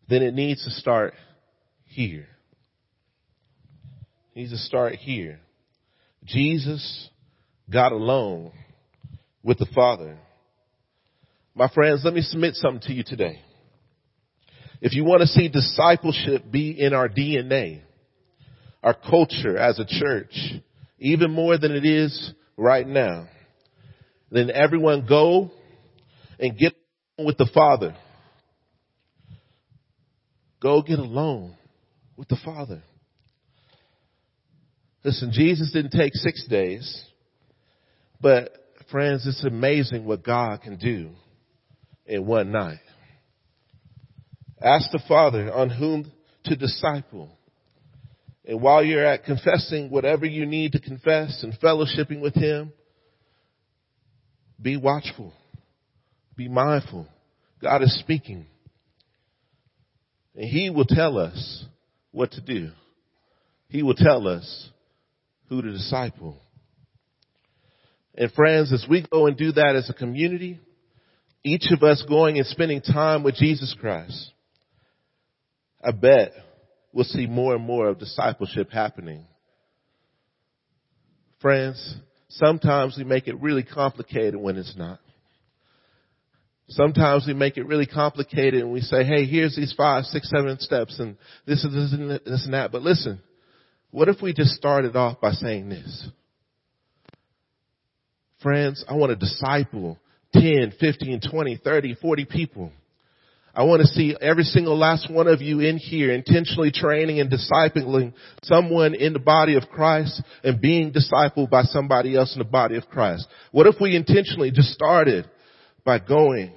then 0.10 0.24
it 0.24 0.34
needs 0.34 0.64
to 0.64 0.72
start 0.72 1.14
here 1.86 2.28
It 4.34 4.40
needs 4.40 4.52
to 4.52 4.58
start 4.58 4.96
here. 4.96 5.40
Jesus 6.26 7.10
got 7.72 7.92
alone 7.92 8.52
with 9.44 9.60
the 9.60 9.68
Father. 9.74 10.18
My 11.56 11.68
friends, 11.70 12.02
let 12.04 12.14
me 12.14 12.22
submit 12.22 12.56
something 12.56 12.82
to 12.88 12.94
you 12.94 13.04
today. 13.04 13.42
If 14.82 14.94
you 14.94 15.04
want 15.04 15.22
to 15.22 15.28
see 15.28 15.48
discipleship 15.50 16.50
be 16.50 16.72
in 16.72 16.94
our 16.94 17.10
DNA, 17.10 17.82
our 18.82 18.94
culture 18.94 19.58
as 19.58 19.80
a 19.80 19.86
church, 19.86 20.34
even 21.02 21.32
more 21.32 21.58
than 21.58 21.72
it 21.72 21.84
is 21.84 22.32
right 22.56 22.88
now, 22.88 23.28
then 24.30 24.52
everyone 24.52 25.06
go 25.10 25.50
and 26.40 26.58
get 26.58 26.74
with 27.18 27.38
the 27.38 27.50
Father. 27.54 27.96
Go 30.62 30.84
get 30.84 31.00
alone 31.00 31.56
with 32.16 32.28
the 32.28 32.38
Father. 32.46 32.84
Listen, 35.04 35.32
Jesus 35.34 35.72
didn't 35.74 35.92
take 35.92 36.14
six 36.14 36.46
days, 36.48 37.04
but 38.22 38.56
friends, 38.92 39.26
it's 39.26 39.44
amazing 39.44 40.06
what 40.06 40.24
God 40.24 40.62
can 40.62 40.78
do 40.78 41.10
in 42.06 42.28
one 42.28 42.52
night. 42.52 42.78
Ask 44.62 44.92
the 44.92 45.02
Father 45.08 45.52
on 45.52 45.72
whom 45.72 46.12
to 46.46 46.56
disciple. 46.56 47.32
And 48.46 48.62
while 48.62 48.84
you're 48.84 49.06
at 49.06 49.24
confessing 49.24 49.90
whatever 49.90 50.26
you 50.26 50.46
need 50.46 50.72
to 50.74 50.80
confess 50.80 51.44
and 51.44 51.54
fellowshipping 51.60 52.22
with 52.22 52.34
Him, 52.34 52.74
be 54.60 54.78
watchful. 54.78 55.34
Be 56.36 56.48
mindful. 56.48 57.08
God 57.62 57.84
is 57.84 57.98
speaking. 58.00 58.46
And 60.36 60.46
He 60.46 60.70
will 60.70 60.86
tell 60.86 61.18
us 61.18 61.66
what 62.12 62.32
to 62.32 62.42
do. 62.42 62.72
He 63.68 63.84
will 63.84 63.96
tell 63.96 64.28
us 64.28 64.70
who 65.48 65.62
to 65.62 65.72
disciple. 65.72 66.38
And 68.16 68.32
friends, 68.34 68.74
as 68.74 68.86
we 68.90 69.06
go 69.10 69.28
and 69.28 69.38
do 69.38 69.52
that 69.54 69.76
as 69.76 69.90
a 69.90 69.94
community, 69.94 70.60
each 71.44 71.66
of 71.72 71.82
us 71.84 72.04
going 72.08 72.38
and 72.38 72.46
spending 72.48 72.82
time 72.82 73.24
with 73.24 73.36
Jesus 73.36 73.76
Christ, 73.80 74.32
I 75.84 75.92
bet 75.92 76.32
we'll 76.94 77.06
see 77.06 77.26
more 77.26 77.56
and 77.56 77.64
more 77.64 77.88
of 77.88 78.00
discipleship 78.00 78.72
happening. 78.72 79.26
Friends, 81.42 81.96
sometimes 82.30 82.96
we 82.98 83.04
make 83.04 83.28
it 83.28 83.40
really 83.42 83.64
complicated 83.64 84.36
when 84.36 84.58
it's 84.58 84.76
not. 84.78 85.00
Sometimes 86.70 87.26
we 87.28 87.34
make 87.34 87.58
it 87.58 87.66
really 87.66 87.86
complicated 87.86 88.62
and 88.62 88.72
we 88.72 88.80
say, 88.80 89.04
hey, 89.04 89.26
here's 89.26 89.56
these 89.56 89.74
five, 89.76 90.06
six, 90.06 90.30
seven 90.30 90.58
steps 90.60 91.00
and 91.00 91.18
this 91.46 91.64
is 91.66 91.74
this 91.74 91.94
and, 91.94 92.12
this 92.12 92.46
and 92.46 92.54
that. 92.54 92.72
But 92.72 92.82
listen, 92.82 93.22
what 93.90 94.08
if 94.08 94.22
we 94.22 94.34
just 94.34 94.52
started 94.52 94.96
off 94.96 95.20
by 95.20 95.32
saying 95.32 95.68
this? 95.68 96.08
Friends, 98.42 98.86
I 98.88 98.96
want 98.96 99.10
to 99.10 99.16
disciple 99.18 100.00
10, 100.34 100.74
15, 100.80 101.22
20, 101.30 101.58
30, 101.58 101.96
40 101.96 102.26
people. 102.26 102.72
I 103.54 103.64
want 103.64 103.82
to 103.82 103.88
see 103.88 104.16
every 104.20 104.44
single 104.44 104.78
last 104.78 105.12
one 105.12 105.28
of 105.28 105.42
you 105.42 105.60
in 105.60 105.78
here 105.78 106.14
intentionally 106.14 106.72
training 106.72 107.20
and 107.20 107.30
discipling 107.30 108.14
someone 108.44 108.96
in 108.96 109.12
the 109.12 109.20
body 109.20 109.56
of 109.58 109.68
Christ 109.70 110.22
and 110.44 110.62
being 110.62 110.94
discipled 110.94 111.50
by 111.50 111.64
somebody 111.64 112.16
else 112.16 112.34
in 112.34 112.40
the 112.40 112.46
body 112.46 112.78
of 112.78 112.88
Christ. 112.88 113.28
What 113.52 113.68
if 113.68 113.76
we 113.82 113.96
intentionally 113.96 114.52
just 114.52 114.70
started 114.70 115.30
by 115.84 116.00
going 116.00 116.54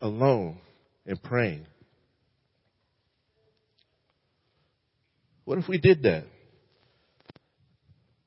alone 0.00 0.58
and 1.04 1.22
praying? 1.22 1.66
What 5.44 5.58
if 5.58 5.68
we 5.68 5.78
did 5.78 6.04
that? 6.04 6.24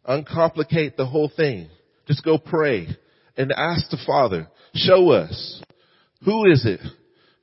Uncomplicate 0.06 0.96
the 0.96 1.08
whole 1.08 1.32
thing. 1.36 1.70
Just 2.06 2.24
go 2.24 2.38
pray 2.38 2.88
and 3.36 3.51
ask 3.51 3.89
the 3.89 3.98
Father, 4.06 4.48
show 4.75 5.12
us. 5.12 5.62
Who 6.25 6.46
is 6.51 6.65
it? 6.65 6.82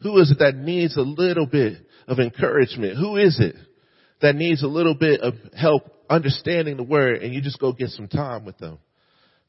Who 0.02 0.18
is 0.18 0.30
it 0.30 0.38
that 0.38 0.56
needs 0.56 0.96
a 0.96 1.02
little 1.02 1.46
bit 1.46 1.74
of 2.08 2.18
encouragement? 2.18 2.96
Who 2.96 3.16
is 3.16 3.38
it 3.38 3.54
that 4.22 4.34
needs 4.34 4.62
a 4.62 4.68
little 4.68 4.94
bit 4.94 5.20
of 5.20 5.34
help 5.56 5.82
understanding 6.08 6.76
the 6.76 6.82
word 6.82 7.22
and 7.22 7.34
you 7.34 7.42
just 7.42 7.60
go 7.60 7.72
get 7.72 7.90
some 7.90 8.08
time 8.08 8.44
with 8.44 8.58
them? 8.58 8.78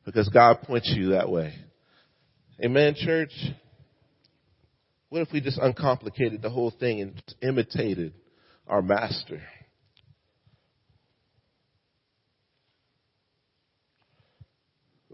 Because 0.05 0.29
God 0.29 0.61
points 0.63 0.91
you 0.95 1.11
that 1.11 1.29
way. 1.29 1.53
Amen, 2.63 2.95
church? 2.97 3.31
What 5.09 5.21
if 5.21 5.29
we 5.31 5.41
just 5.41 5.57
uncomplicated 5.57 6.41
the 6.41 6.49
whole 6.49 6.71
thing 6.71 7.01
and 7.01 7.23
imitated 7.41 8.13
our 8.67 8.81
master? 8.81 9.41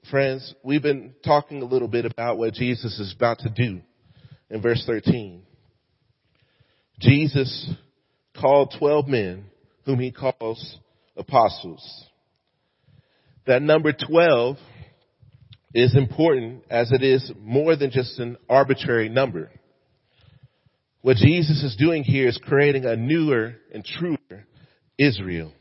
Friends, 0.09 0.53
we've 0.63 0.81
been 0.81 1.13
talking 1.23 1.61
a 1.61 1.65
little 1.65 1.87
bit 1.87 2.05
about 2.05 2.37
what 2.37 2.53
Jesus 2.53 2.97
is 2.99 3.13
about 3.15 3.39
to 3.39 3.49
do 3.49 3.81
in 4.49 4.61
verse 4.61 4.83
13. 4.85 5.43
Jesus 6.99 7.69
called 8.39 8.73
12 8.79 9.07
men 9.07 9.45
whom 9.85 9.99
he 9.99 10.11
calls 10.11 10.77
apostles. 11.15 12.05
That 13.45 13.61
number 13.61 13.93
12 13.93 14.57
is 15.73 15.95
important 15.95 16.63
as 16.69 16.91
it 16.91 17.03
is 17.03 17.31
more 17.39 17.75
than 17.75 17.91
just 17.91 18.19
an 18.19 18.37
arbitrary 18.49 19.09
number. 19.09 19.51
What 21.01 21.17
Jesus 21.17 21.63
is 21.63 21.75
doing 21.77 22.03
here 22.03 22.27
is 22.27 22.39
creating 22.41 22.85
a 22.85 22.95
newer 22.95 23.55
and 23.73 23.85
truer 23.85 24.45
Israel. 24.97 25.53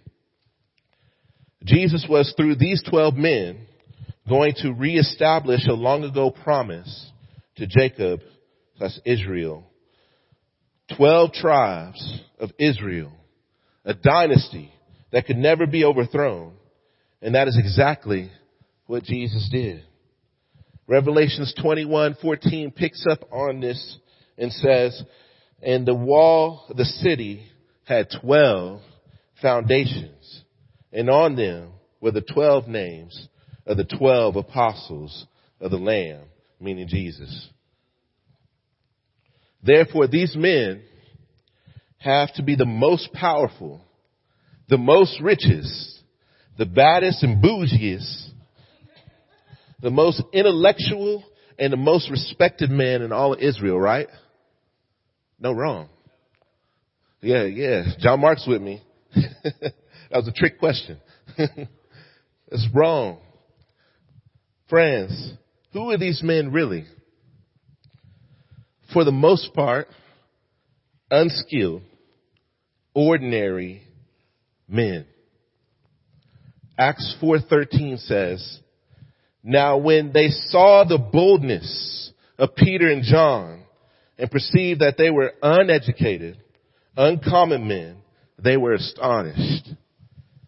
Jesus 1.64 2.06
was 2.08 2.32
through 2.36 2.56
these 2.56 2.82
12 2.88 3.14
men 3.14 3.66
going 4.28 4.54
to 4.62 4.72
reestablish 4.72 5.66
a 5.68 5.72
long 5.72 6.04
ago 6.04 6.30
promise 6.30 7.10
to 7.56 7.66
Jacob, 7.66 8.20
that's 8.78 9.00
Israel. 9.04 9.64
12 10.96 11.32
tribes 11.32 12.20
of 12.38 12.50
Israel, 12.58 13.12
a 13.84 13.94
dynasty 13.94 14.72
that 15.12 15.26
could 15.26 15.36
never 15.36 15.66
be 15.66 15.84
overthrown. 15.84 16.52
And 17.22 17.34
that 17.34 17.48
is 17.48 17.58
exactly 17.58 18.30
what 18.86 19.02
Jesus 19.02 19.48
did. 19.50 19.82
Revelations 20.86 21.52
21:14 21.54 22.70
picks 22.70 23.04
up 23.06 23.24
on 23.32 23.60
this 23.60 23.98
and 24.38 24.52
says, 24.52 25.02
"And 25.60 25.86
the 25.86 25.94
wall 25.94 26.64
of 26.68 26.76
the 26.76 26.84
city 26.84 27.42
had 27.84 28.10
12 28.10 28.82
foundations, 29.40 30.44
and 30.92 31.10
on 31.10 31.34
them 31.34 31.72
were 32.00 32.12
the 32.12 32.20
12 32.20 32.68
names 32.68 33.28
of 33.66 33.76
the 33.76 33.84
12 33.84 34.36
apostles 34.36 35.26
of 35.60 35.72
the 35.72 35.78
Lamb, 35.78 36.22
meaning 36.60 36.86
Jesus." 36.86 37.48
Therefore, 39.66 40.06
these 40.06 40.36
men 40.36 40.82
have 41.98 42.32
to 42.34 42.42
be 42.42 42.54
the 42.54 42.64
most 42.64 43.12
powerful, 43.12 43.80
the 44.68 44.78
most 44.78 45.20
richest, 45.20 46.00
the 46.56 46.66
baddest 46.66 47.24
and 47.24 47.42
bougiest, 47.42 48.28
the 49.82 49.90
most 49.90 50.22
intellectual 50.32 51.24
and 51.58 51.72
the 51.72 51.76
most 51.76 52.10
respected 52.10 52.70
man 52.70 53.02
in 53.02 53.12
all 53.12 53.32
of 53.32 53.40
Israel, 53.40 53.78
right? 53.78 54.08
No 55.40 55.52
wrong. 55.52 55.88
Yeah, 57.20 57.44
yeah. 57.44 57.84
John 57.98 58.20
Mark's 58.20 58.46
with 58.46 58.62
me. 58.62 58.82
that 59.14 59.72
was 60.12 60.28
a 60.28 60.32
trick 60.32 60.58
question. 60.58 60.98
it's 61.36 62.68
wrong. 62.72 63.18
Friends, 64.68 65.32
who 65.72 65.90
are 65.90 65.98
these 65.98 66.22
men 66.22 66.52
really? 66.52 66.84
For 68.96 69.04
the 69.04 69.12
most 69.12 69.52
part, 69.52 69.88
unskilled, 71.10 71.82
ordinary 72.94 73.82
men. 74.66 75.04
Acts 76.78 77.14
4:13 77.20 77.98
says, 77.98 78.58
"Now 79.42 79.76
when 79.76 80.12
they 80.12 80.30
saw 80.30 80.84
the 80.84 80.96
boldness 80.96 82.10
of 82.38 82.56
Peter 82.56 82.90
and 82.90 83.02
John 83.02 83.64
and 84.16 84.30
perceived 84.30 84.80
that 84.80 84.96
they 84.96 85.10
were 85.10 85.34
uneducated, 85.42 86.38
uncommon 86.96 87.68
men, 87.68 87.96
they 88.38 88.56
were 88.56 88.72
astonished, 88.72 89.74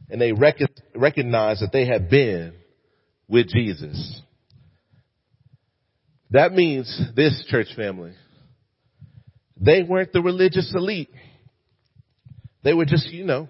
and 0.08 0.18
they 0.18 0.32
rec- 0.32 0.72
recognized 0.94 1.60
that 1.60 1.72
they 1.72 1.84
had 1.84 2.08
been 2.08 2.54
with 3.28 3.48
Jesus." 3.48 4.22
That 6.30 6.54
means 6.54 7.12
this 7.14 7.44
church 7.44 7.74
family. 7.74 8.14
They 9.60 9.82
weren't 9.82 10.12
the 10.12 10.22
religious 10.22 10.72
elite. 10.74 11.10
They 12.62 12.74
were 12.74 12.84
just, 12.84 13.08
you 13.10 13.24
know, 13.24 13.48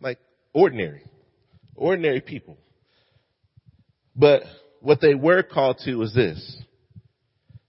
like 0.00 0.18
ordinary, 0.52 1.02
ordinary 1.76 2.20
people. 2.20 2.56
But 4.16 4.42
what 4.80 5.00
they 5.00 5.14
were 5.14 5.42
called 5.42 5.78
to 5.84 5.96
was 5.96 6.14
this, 6.14 6.62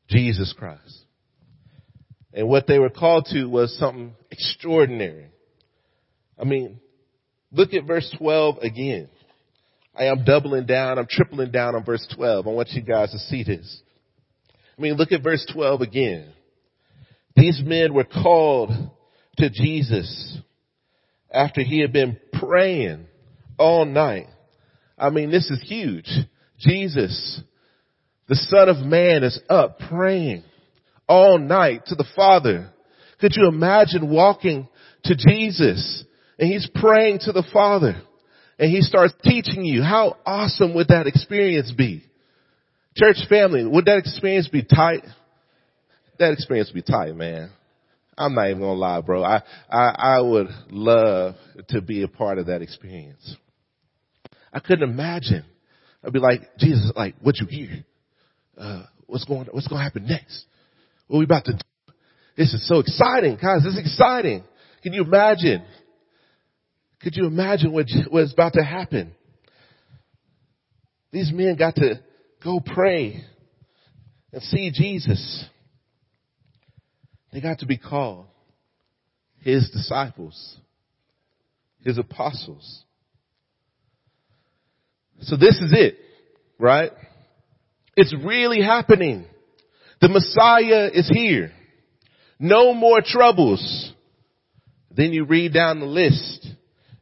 Jesus 0.09 0.53
Christ. 0.57 1.05
And 2.33 2.49
what 2.49 2.67
they 2.67 2.79
were 2.79 2.89
called 2.89 3.27
to 3.31 3.45
was 3.45 3.77
something 3.77 4.13
extraordinary. 4.29 5.27
I 6.39 6.43
mean, 6.43 6.81
look 7.51 7.73
at 7.73 7.85
verse 7.85 8.13
12 8.17 8.57
again. 8.57 9.09
I 9.97 10.05
am 10.05 10.25
doubling 10.25 10.65
down, 10.65 10.99
I'm 10.99 11.07
tripling 11.09 11.51
down 11.51 11.75
on 11.75 11.85
verse 11.85 12.05
12. 12.15 12.45
I 12.45 12.49
want 12.49 12.69
you 12.71 12.81
guys 12.81 13.11
to 13.11 13.19
see 13.19 13.43
this. 13.43 13.81
I 14.77 14.81
mean, 14.81 14.95
look 14.95 15.13
at 15.13 15.23
verse 15.23 15.45
12 15.53 15.81
again. 15.81 16.33
These 17.35 17.61
men 17.63 17.93
were 17.93 18.05
called 18.05 18.71
to 19.37 19.49
Jesus 19.49 20.37
after 21.31 21.61
he 21.61 21.81
had 21.81 21.91
been 21.91 22.17
praying 22.33 23.07
all 23.57 23.85
night. 23.85 24.27
I 24.97 25.09
mean, 25.09 25.31
this 25.31 25.49
is 25.49 25.61
huge. 25.67 26.09
Jesus, 26.57 27.41
the 28.29 28.35
son 28.35 28.69
of 28.69 28.77
man 28.77 29.23
is 29.23 29.39
up 29.49 29.79
praying 29.89 30.43
all 31.07 31.37
night 31.37 31.85
to 31.87 31.95
the 31.95 32.07
Father. 32.15 32.71
Could 33.19 33.33
you 33.35 33.47
imagine 33.47 34.09
walking 34.09 34.67
to 35.03 35.15
Jesus 35.15 36.03
and 36.39 36.51
he's 36.51 36.69
praying 36.73 37.19
to 37.23 37.33
the 37.33 37.45
Father 37.51 38.01
and 38.57 38.71
he 38.71 38.81
starts 38.81 39.13
teaching 39.23 39.65
you? 39.65 39.81
How 39.83 40.17
awesome 40.25 40.73
would 40.75 40.87
that 40.87 41.07
experience 41.07 41.71
be? 41.71 42.03
Church 42.95 43.17
family, 43.27 43.65
would 43.65 43.85
that 43.85 43.97
experience 43.97 44.47
be 44.47 44.63
tight? 44.63 45.03
That 46.19 46.34
experience 46.34 46.71
would 46.73 46.86
be 46.86 46.91
tight, 46.91 47.15
man. 47.15 47.49
I'm 48.17 48.34
not 48.34 48.49
even 48.49 48.62
gonna 48.62 48.73
lie, 48.73 49.01
bro. 49.01 49.23
I, 49.23 49.41
I, 49.69 49.95
I 49.97 50.21
would 50.21 50.47
love 50.69 51.36
to 51.69 51.82
be 51.82 52.04
a 52.04 52.08
part 52.08 52.38
of 52.38 52.47
that 52.47 52.62
experience. 52.62 53.36
I 54.54 54.60
couldn't 54.60 54.89
imagine. 54.89 55.43
I'd 56.04 56.13
be 56.13 56.19
like, 56.19 56.41
Jesus, 56.58 56.91
like, 56.95 57.15
what 57.21 57.38
you 57.39 57.47
hear? 57.47 57.86
Uh, 58.58 58.84
what's 59.06 59.25
going, 59.25 59.47
what's 59.51 59.67
to 59.67 59.75
happen 59.75 60.06
next? 60.06 60.45
What 61.08 61.19
we 61.19 61.25
about 61.25 61.45
to 61.45 61.54
do? 61.54 61.93
This 62.38 62.54
is 62.54 62.67
so 62.67 62.80
exciting, 62.80 63.38
guys. 63.41 63.63
This 63.63 63.73
is 63.73 63.80
exciting. 63.80 64.43
Can 64.82 64.93
you 64.93 65.04
imagine? 65.04 65.63
Could 67.01 67.15
you 67.15 67.25
imagine 67.25 67.73
what, 67.73 67.88
what's 68.10 68.34
about 68.34 68.54
to 68.54 68.63
happen? 68.63 69.13
These 71.12 71.32
men 71.34 71.56
got 71.58 71.75
to 71.75 71.99
go 72.43 72.60
pray 72.60 73.23
and 74.32 74.41
see 74.41 74.71
Jesus. 74.73 75.45
They 77.35 77.41
got 77.41 77.59
to 77.59 77.65
be 77.65 77.77
called 77.77 78.27
his 79.41 79.69
disciples, 79.69 80.55
his 81.81 81.97
apostles. 81.97 82.85
So 85.19 85.35
this 85.35 85.59
is 85.59 85.73
it, 85.73 85.97
right? 86.57 86.93
It's 87.97 88.15
really 88.23 88.61
happening. 88.61 89.25
The 89.99 90.07
Messiah 90.07 90.89
is 90.93 91.09
here. 91.13 91.51
No 92.39 92.73
more 92.73 93.01
troubles. 93.05 93.91
Then 94.89 95.11
you 95.11 95.25
read 95.25 95.53
down 95.53 95.81
the 95.81 95.85
list 95.87 96.47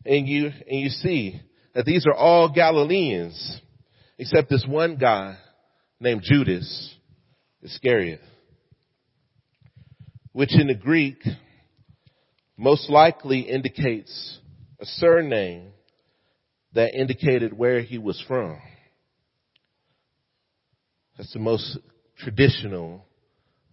and 0.04 0.28
you, 0.28 0.48
and 0.48 0.80
you 0.80 0.90
see 0.90 1.40
that 1.76 1.86
these 1.86 2.08
are 2.08 2.16
all 2.16 2.52
Galileans 2.52 3.62
except 4.18 4.50
this 4.50 4.66
one 4.68 4.96
guy 4.96 5.38
named 6.00 6.24
Judas 6.24 6.96
Iscariot 7.62 8.22
which 10.34 10.54
in 10.60 10.68
the 10.68 10.76
Greek 10.76 11.24
most 12.58 12.90
likely 12.90 13.42
indicates 13.42 14.40
a 14.80 14.86
surname 14.86 15.70
that 16.74 16.94
indicated 16.94 17.54
where 17.54 17.82
he 17.82 17.98
was 17.98 18.22
from. 18.28 18.60
That's 21.18 21.32
the 21.34 21.40
most 21.40 21.78
traditional 22.18 23.06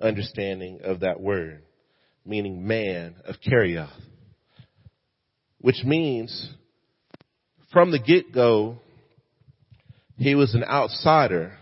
understanding 0.01 0.81
of 0.85 1.01
that 1.01 1.21
word, 1.21 1.63
meaning 2.27 2.67
man 2.67 3.17
of 3.25 3.37
Kerioth, 3.41 3.91
which 5.59 5.83
means 5.85 6.51
from 7.73 7.91
the 7.91 7.99
get-go, 7.99 8.79
he 10.19 10.35
was 10.35 10.55
an 10.55 10.65
outsider 10.65 11.57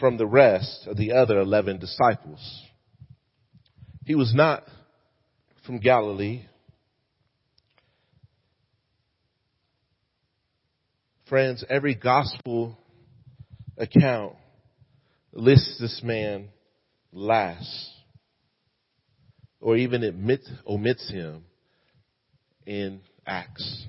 from 0.00 0.16
the 0.16 0.26
rest 0.26 0.86
of 0.86 0.96
the 0.96 1.12
other 1.12 1.38
11 1.38 1.78
disciples. 1.78 2.40
He 4.04 4.14
was 4.14 4.34
not 4.34 4.64
from 5.64 5.78
Galilee. 5.78 6.42
Friends, 11.28 11.64
every 11.70 11.94
gospel 11.94 12.76
account 13.78 14.34
lists 15.32 15.78
this 15.80 16.02
man 16.04 16.48
last 17.12 17.90
or 19.60 19.76
even 19.76 20.02
admit, 20.02 20.40
omits 20.66 21.08
him 21.08 21.44
in 22.66 23.00
Acts 23.24 23.86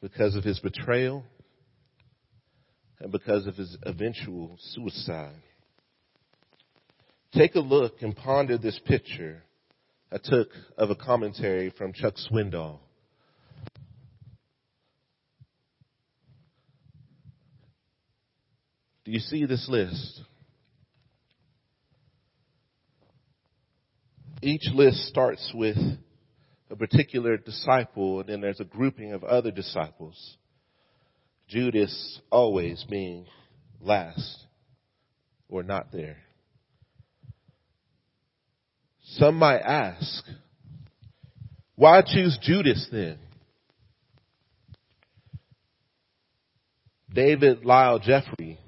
because 0.00 0.36
of 0.36 0.44
his 0.44 0.60
betrayal 0.60 1.24
and 3.00 3.10
because 3.10 3.48
of 3.48 3.56
his 3.56 3.76
eventual 3.82 4.56
suicide. 4.60 5.42
Take 7.34 7.54
a 7.54 7.60
look 7.60 8.02
and 8.02 8.14
ponder 8.14 8.58
this 8.58 8.78
picture 8.84 9.42
I 10.12 10.18
took 10.22 10.48
of 10.76 10.90
a 10.90 10.94
commentary 10.94 11.70
from 11.70 11.94
Chuck 11.94 12.14
Swindoll. 12.30 12.80
Do 19.06 19.10
you 19.10 19.20
see 19.20 19.46
this 19.46 19.66
list? 19.70 20.20
Each 24.42 24.68
list 24.74 24.98
starts 25.06 25.50
with 25.54 25.78
a 26.70 26.76
particular 26.76 27.38
disciple, 27.38 28.20
and 28.20 28.28
then 28.28 28.42
there's 28.42 28.60
a 28.60 28.64
grouping 28.64 29.12
of 29.12 29.24
other 29.24 29.50
disciples. 29.50 30.36
Judas 31.48 32.20
always 32.30 32.84
being 32.90 33.24
last 33.80 34.44
or 35.48 35.62
not 35.62 35.90
there. 35.90 36.18
Some 39.16 39.36
might 39.36 39.60
ask, 39.60 40.24
why 41.74 42.00
choose 42.00 42.38
Judas 42.40 42.88
then? 42.90 43.18
David 47.12 47.64
Lyle 47.64 47.98
Jeffrey, 47.98 48.58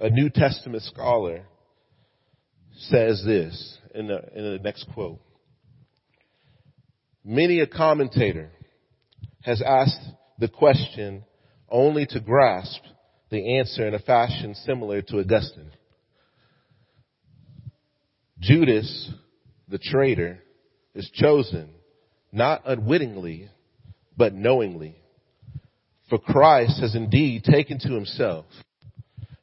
a 0.00 0.10
New 0.10 0.30
Testament 0.30 0.82
scholar, 0.82 1.44
says 2.76 3.22
this 3.24 3.78
in 3.94 4.08
the, 4.08 4.20
in 4.34 4.42
the 4.42 4.58
next 4.62 4.86
quote. 4.92 5.20
Many 7.24 7.60
a 7.60 7.66
commentator 7.66 8.50
has 9.42 9.62
asked 9.62 10.00
the 10.38 10.48
question 10.48 11.24
only 11.68 12.04
to 12.06 12.20
grasp 12.20 12.82
the 13.30 13.58
answer 13.58 13.86
in 13.86 13.94
a 13.94 14.00
fashion 14.00 14.56
similar 14.56 15.02
to 15.02 15.20
Augustine. 15.20 15.70
Judas, 18.40 19.12
the 19.68 19.78
traitor, 19.78 20.40
is 20.94 21.10
chosen 21.14 21.70
not 22.32 22.62
unwittingly, 22.66 23.48
but 24.16 24.34
knowingly. 24.34 24.96
For 26.08 26.18
Christ 26.18 26.80
has 26.80 26.94
indeed 26.94 27.44
taken 27.44 27.78
to 27.80 27.92
himself 27.92 28.44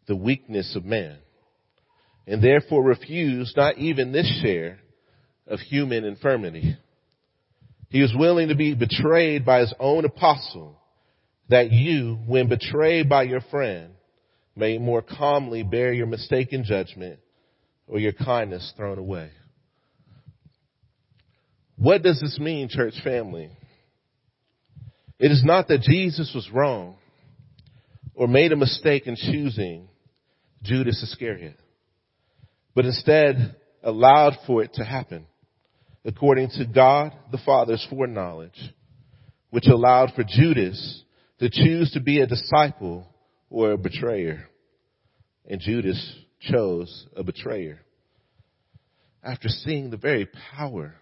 the 0.07 0.15
weakness 0.15 0.75
of 0.75 0.85
man 0.85 1.17
and 2.27 2.43
therefore 2.43 2.83
refused 2.83 3.57
not 3.57 3.77
even 3.77 4.11
this 4.11 4.41
share 4.41 4.79
of 5.47 5.59
human 5.59 6.05
infirmity. 6.05 6.77
He 7.89 8.01
was 8.01 8.13
willing 8.15 8.49
to 8.49 8.55
be 8.55 8.73
betrayed 8.73 9.45
by 9.45 9.59
his 9.61 9.73
own 9.79 10.05
apostle 10.05 10.77
that 11.49 11.71
you, 11.71 12.19
when 12.25 12.47
betrayed 12.47 13.09
by 13.09 13.23
your 13.23 13.41
friend, 13.41 13.93
may 14.55 14.77
more 14.77 15.01
calmly 15.01 15.63
bear 15.63 15.91
your 15.91 16.07
mistaken 16.07 16.63
judgment 16.63 17.19
or 17.87 17.99
your 17.99 18.13
kindness 18.13 18.71
thrown 18.77 18.97
away. 18.97 19.31
What 21.81 22.03
does 22.03 22.19
this 22.21 22.37
mean, 22.39 22.69
church 22.69 22.93
family? 23.03 23.49
It 25.17 25.31
is 25.31 25.43
not 25.43 25.67
that 25.69 25.81
Jesus 25.81 26.31
was 26.35 26.47
wrong 26.53 26.97
or 28.13 28.27
made 28.27 28.51
a 28.51 28.55
mistake 28.55 29.07
in 29.07 29.15
choosing 29.15 29.87
Judas 30.61 31.01
Iscariot, 31.01 31.57
but 32.75 32.85
instead 32.85 33.55
allowed 33.81 34.37
for 34.45 34.61
it 34.61 34.75
to 34.75 34.85
happen 34.85 35.25
according 36.05 36.49
to 36.49 36.67
God 36.67 37.13
the 37.31 37.39
Father's 37.43 37.85
foreknowledge, 37.89 38.61
which 39.49 39.65
allowed 39.65 40.13
for 40.15 40.23
Judas 40.23 41.03
to 41.39 41.49
choose 41.49 41.89
to 41.93 41.99
be 41.99 42.19
a 42.19 42.27
disciple 42.27 43.07
or 43.49 43.71
a 43.71 43.77
betrayer. 43.77 44.47
And 45.49 45.59
Judas 45.59 46.15
chose 46.41 47.07
a 47.15 47.23
betrayer. 47.23 47.79
After 49.23 49.47
seeing 49.47 49.89
the 49.89 49.97
very 49.97 50.29
power 50.55 51.00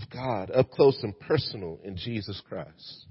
of 0.00 0.10
God 0.10 0.50
up 0.50 0.70
close 0.70 0.98
and 1.02 1.18
personal 1.18 1.78
in 1.84 1.96
Jesus 1.96 2.40
Christ. 2.48 3.06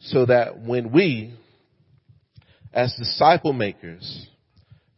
So 0.00 0.26
that 0.26 0.60
when 0.60 0.92
we, 0.92 1.34
as 2.72 2.94
disciple 2.98 3.52
makers, 3.52 4.26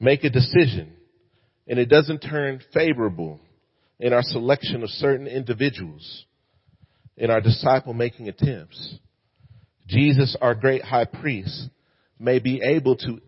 make 0.00 0.24
a 0.24 0.30
decision 0.30 0.92
and 1.68 1.78
it 1.78 1.86
doesn't 1.86 2.20
turn 2.20 2.60
favorable 2.72 3.40
in 3.98 4.12
our 4.12 4.22
selection 4.22 4.82
of 4.82 4.90
certain 4.90 5.26
individuals 5.26 6.24
in 7.16 7.30
our 7.30 7.40
disciple 7.40 7.94
making 7.94 8.28
attempts, 8.28 8.98
Jesus, 9.86 10.36
our 10.40 10.54
great 10.54 10.82
high 10.82 11.06
priest, 11.06 11.70
may 12.18 12.38
be 12.38 12.60
able 12.62 12.96
to 12.96 13.20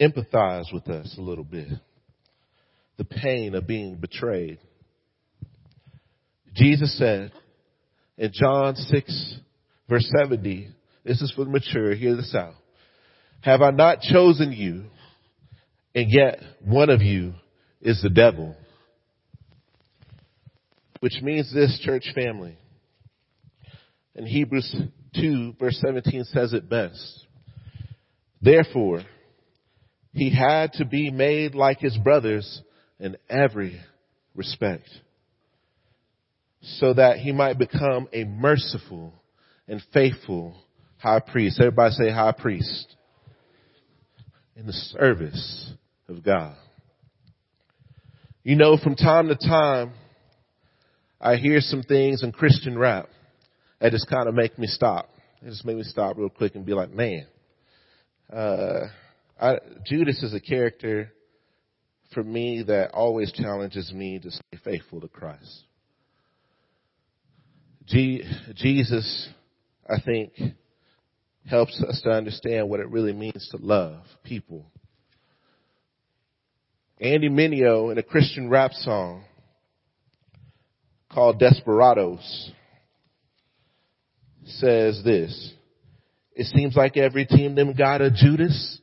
empathize 0.00 0.72
with 0.72 0.88
us 0.88 1.14
a 1.18 1.20
little 1.20 1.44
bit. 1.44 1.68
The 2.96 3.04
pain 3.04 3.54
of 3.54 3.66
being 3.66 3.96
betrayed. 3.96 4.58
Jesus 6.54 6.96
said 6.98 7.32
in 8.18 8.30
John 8.32 8.76
6 8.76 9.34
verse 9.88 10.10
70, 10.18 10.68
this 11.04 11.20
is 11.22 11.32
for 11.34 11.44
the 11.44 11.50
mature, 11.50 11.94
hear 11.94 12.14
this 12.16 12.34
out. 12.34 12.54
Have 13.40 13.62
I 13.62 13.70
not 13.70 14.00
chosen 14.00 14.52
you 14.52 14.84
and 15.94 16.10
yet 16.10 16.40
one 16.64 16.90
of 16.90 17.02
you 17.02 17.34
is 17.80 18.00
the 18.02 18.10
devil? 18.10 18.56
Which 21.00 21.20
means 21.22 21.52
this 21.52 21.80
church 21.82 22.04
family. 22.14 22.56
In 24.14 24.26
Hebrews 24.26 24.76
2 25.16 25.54
verse 25.58 25.80
17 25.84 26.24
says 26.24 26.52
it 26.52 26.68
best. 26.68 27.26
Therefore, 28.40 29.02
he 30.12 30.30
had 30.30 30.74
to 30.74 30.84
be 30.84 31.10
made 31.10 31.54
like 31.54 31.80
his 31.80 31.96
brothers 31.96 32.60
in 33.00 33.16
every 33.30 33.80
respect 34.34 34.88
so 36.62 36.94
that 36.94 37.18
he 37.18 37.32
might 37.32 37.58
become 37.58 38.08
a 38.12 38.24
merciful 38.24 39.12
and 39.66 39.82
faithful 39.92 40.56
high 40.98 41.20
priest. 41.20 41.58
Everybody 41.60 41.92
say 41.94 42.10
high 42.10 42.32
priest 42.32 42.94
in 44.54 44.66
the 44.66 44.72
service 44.72 45.72
of 46.08 46.24
God. 46.24 46.56
You 48.44 48.56
know, 48.56 48.76
from 48.76 48.94
time 48.94 49.28
to 49.28 49.36
time, 49.36 49.92
I 51.20 51.36
hear 51.36 51.60
some 51.60 51.82
things 51.82 52.22
in 52.22 52.32
Christian 52.32 52.78
rap 52.78 53.08
that 53.80 53.92
just 53.92 54.08
kind 54.08 54.28
of 54.28 54.34
make 54.34 54.58
me 54.58 54.66
stop. 54.66 55.08
It 55.42 55.50
just 55.50 55.64
made 55.64 55.76
me 55.76 55.82
stop 55.82 56.16
real 56.16 56.28
quick 56.28 56.54
and 56.54 56.64
be 56.64 56.74
like, 56.74 56.90
man, 56.90 57.26
uh, 58.32 58.86
I, 59.40 59.58
Judas 59.84 60.22
is 60.22 60.34
a 60.34 60.40
character 60.40 61.12
for 62.14 62.22
me 62.22 62.62
that 62.66 62.92
always 62.92 63.32
challenges 63.32 63.92
me 63.92 64.20
to 64.20 64.30
stay 64.30 64.58
faithful 64.64 65.00
to 65.00 65.08
Christ. 65.08 65.64
G- 67.86 68.22
Jesus, 68.54 69.28
I 69.88 70.00
think, 70.00 70.32
helps 71.48 71.82
us 71.82 72.00
to 72.02 72.10
understand 72.10 72.68
what 72.68 72.80
it 72.80 72.88
really 72.88 73.12
means 73.12 73.48
to 73.50 73.56
love 73.58 74.00
people. 74.24 74.66
Andy 77.00 77.28
Mineo 77.28 77.90
in 77.90 77.98
a 77.98 78.02
Christian 78.02 78.48
rap 78.48 78.72
song 78.72 79.24
called 81.12 81.38
Desperados 81.38 82.52
says 84.44 85.02
this. 85.04 85.52
It 86.34 86.46
seems 86.46 86.76
like 86.76 86.96
every 86.96 87.26
team 87.26 87.54
them 87.54 87.74
got 87.74 88.00
a 88.00 88.10
Judas. 88.10 88.78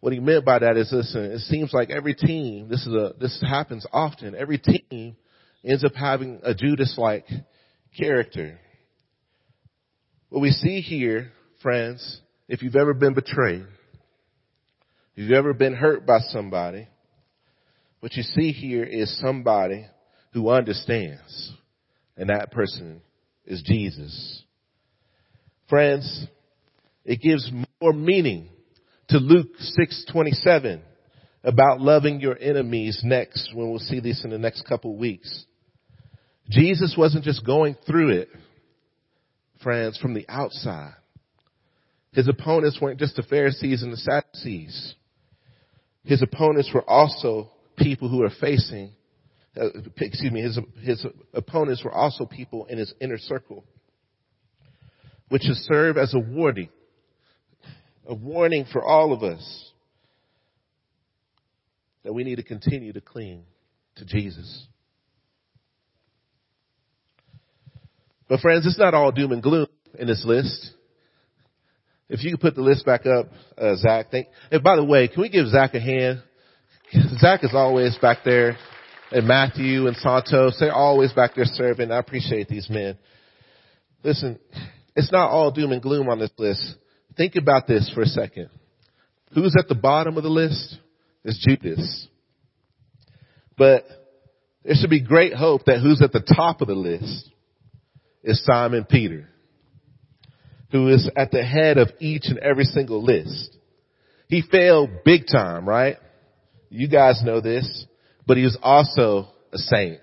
What 0.00 0.12
he 0.12 0.20
meant 0.20 0.44
by 0.44 0.58
that 0.58 0.76
is 0.76 0.90
listen, 0.92 1.24
it 1.24 1.40
seems 1.40 1.72
like 1.72 1.90
every 1.90 2.14
team, 2.14 2.68
this 2.68 2.86
is 2.86 2.92
a, 2.92 3.14
this 3.18 3.42
happens 3.48 3.86
often, 3.92 4.34
every 4.34 4.58
team 4.58 5.16
ends 5.66 5.84
up 5.84 5.94
having 5.94 6.40
a 6.44 6.54
Judas-like 6.54 7.26
character. 7.98 8.58
What 10.28 10.40
we 10.40 10.50
see 10.50 10.80
here, 10.80 11.32
friends, 11.62 12.20
if 12.48 12.62
you've 12.62 12.76
ever 12.76 12.94
been 12.94 13.14
betrayed, 13.14 13.66
if 15.14 15.22
you've 15.22 15.32
ever 15.32 15.54
been 15.54 15.74
hurt 15.74 16.06
by 16.06 16.20
somebody, 16.30 16.86
what 18.00 18.14
you 18.14 18.22
see 18.22 18.52
here 18.52 18.84
is 18.84 19.18
somebody 19.18 19.86
who 20.32 20.50
understands. 20.50 21.52
And 22.16 22.30
that 22.30 22.52
person 22.52 23.02
is 23.44 23.62
Jesus. 23.62 24.42
Friends, 25.68 26.26
it 27.04 27.20
gives 27.20 27.50
more 27.80 27.92
meaning 27.92 28.48
to 29.08 29.18
Luke 29.18 29.48
6:27 29.58 30.80
about 31.42 31.80
loving 31.80 32.20
your 32.20 32.36
enemies 32.40 33.00
next 33.04 33.54
when 33.54 33.70
we'll 33.70 33.78
see 33.78 34.00
this 34.00 34.24
in 34.24 34.30
the 34.30 34.38
next 34.38 34.62
couple 34.62 34.96
weeks. 34.96 35.46
Jesus 36.48 36.94
wasn't 36.96 37.24
just 37.24 37.44
going 37.44 37.76
through 37.86 38.10
it, 38.10 38.28
friends, 39.62 39.98
from 39.98 40.14
the 40.14 40.24
outside. 40.28 40.94
His 42.12 42.28
opponents 42.28 42.78
weren't 42.80 42.98
just 42.98 43.16
the 43.16 43.22
Pharisees 43.22 43.82
and 43.82 43.92
the 43.92 43.96
Sadducees. 43.96 44.94
His 46.04 46.22
opponents 46.22 46.70
were 46.72 46.88
also 46.88 47.50
people 47.76 48.08
who 48.08 48.22
are 48.22 48.30
facing, 48.40 48.92
uh, 49.60 49.68
excuse 49.98 50.32
me, 50.32 50.40
his, 50.40 50.58
his 50.82 51.04
opponents 51.34 51.84
were 51.84 51.92
also 51.92 52.24
people 52.24 52.64
in 52.66 52.78
his 52.78 52.94
inner 53.00 53.18
circle, 53.18 53.64
which 55.28 55.42
should 55.42 55.56
serve 55.56 55.98
as 55.98 56.14
a 56.14 56.18
warning, 56.18 56.68
a 58.06 58.14
warning 58.14 58.64
for 58.72 58.84
all 58.84 59.12
of 59.12 59.22
us 59.22 59.72
that 62.04 62.12
we 62.12 62.22
need 62.22 62.36
to 62.36 62.44
continue 62.44 62.92
to 62.92 63.00
cling 63.00 63.42
to 63.96 64.04
Jesus. 64.04 64.66
But 68.28 68.40
friends, 68.40 68.66
it's 68.66 68.78
not 68.78 68.94
all 68.94 69.12
doom 69.12 69.32
and 69.32 69.42
gloom 69.42 69.68
in 69.98 70.06
this 70.06 70.24
list. 70.24 70.72
If 72.08 72.22
you 72.22 72.32
could 72.32 72.40
put 72.40 72.54
the 72.54 72.62
list 72.62 72.84
back 72.86 73.04
up, 73.06 73.26
uh, 73.58 73.76
Zach. 73.76 74.06
Thank, 74.10 74.28
and 74.50 74.62
by 74.62 74.76
the 74.76 74.84
way, 74.84 75.08
can 75.08 75.22
we 75.22 75.28
give 75.28 75.48
Zach 75.48 75.74
a 75.74 75.80
hand? 75.80 76.22
Zach 77.18 77.42
is 77.42 77.50
always 77.52 77.96
back 77.98 78.18
there, 78.24 78.56
and 79.10 79.26
Matthew 79.26 79.86
and 79.86 79.96
Santos, 79.96 80.56
they're 80.60 80.72
always 80.72 81.12
back 81.12 81.34
there 81.34 81.44
serving. 81.44 81.90
I 81.90 81.98
appreciate 81.98 82.48
these 82.48 82.70
men. 82.70 82.96
Listen, 84.04 84.38
it's 84.94 85.10
not 85.10 85.30
all 85.30 85.50
doom 85.50 85.72
and 85.72 85.82
gloom 85.82 86.08
on 86.08 86.20
this 86.20 86.30
list. 86.38 86.76
Think 87.16 87.34
about 87.34 87.66
this 87.66 87.90
for 87.92 88.02
a 88.02 88.06
second. 88.06 88.50
Who's 89.34 89.56
at 89.58 89.68
the 89.68 89.74
bottom 89.74 90.16
of 90.16 90.22
the 90.22 90.28
list? 90.28 90.78
It's 91.24 91.44
Judas. 91.44 92.06
But 93.58 93.84
there 94.64 94.74
should 94.74 94.90
be 94.90 95.00
great 95.00 95.34
hope 95.34 95.64
that 95.64 95.80
who's 95.80 96.02
at 96.02 96.12
the 96.12 96.20
top 96.20 96.60
of 96.60 96.68
the 96.68 96.74
list 96.74 97.30
is 98.26 98.44
Simon 98.44 98.84
Peter, 98.84 99.28
who 100.72 100.88
is 100.88 101.08
at 101.16 101.30
the 101.30 101.44
head 101.44 101.78
of 101.78 101.88
each 102.00 102.24
and 102.26 102.38
every 102.40 102.64
single 102.64 103.02
list. 103.02 103.56
He 104.28 104.42
failed 104.42 104.90
big 105.04 105.22
time, 105.32 105.66
right? 105.66 105.96
You 106.68 106.88
guys 106.88 107.22
know 107.24 107.40
this, 107.40 107.86
but 108.26 108.36
he 108.36 108.42
was 108.42 108.58
also 108.60 109.28
a 109.52 109.58
saint. 109.58 110.00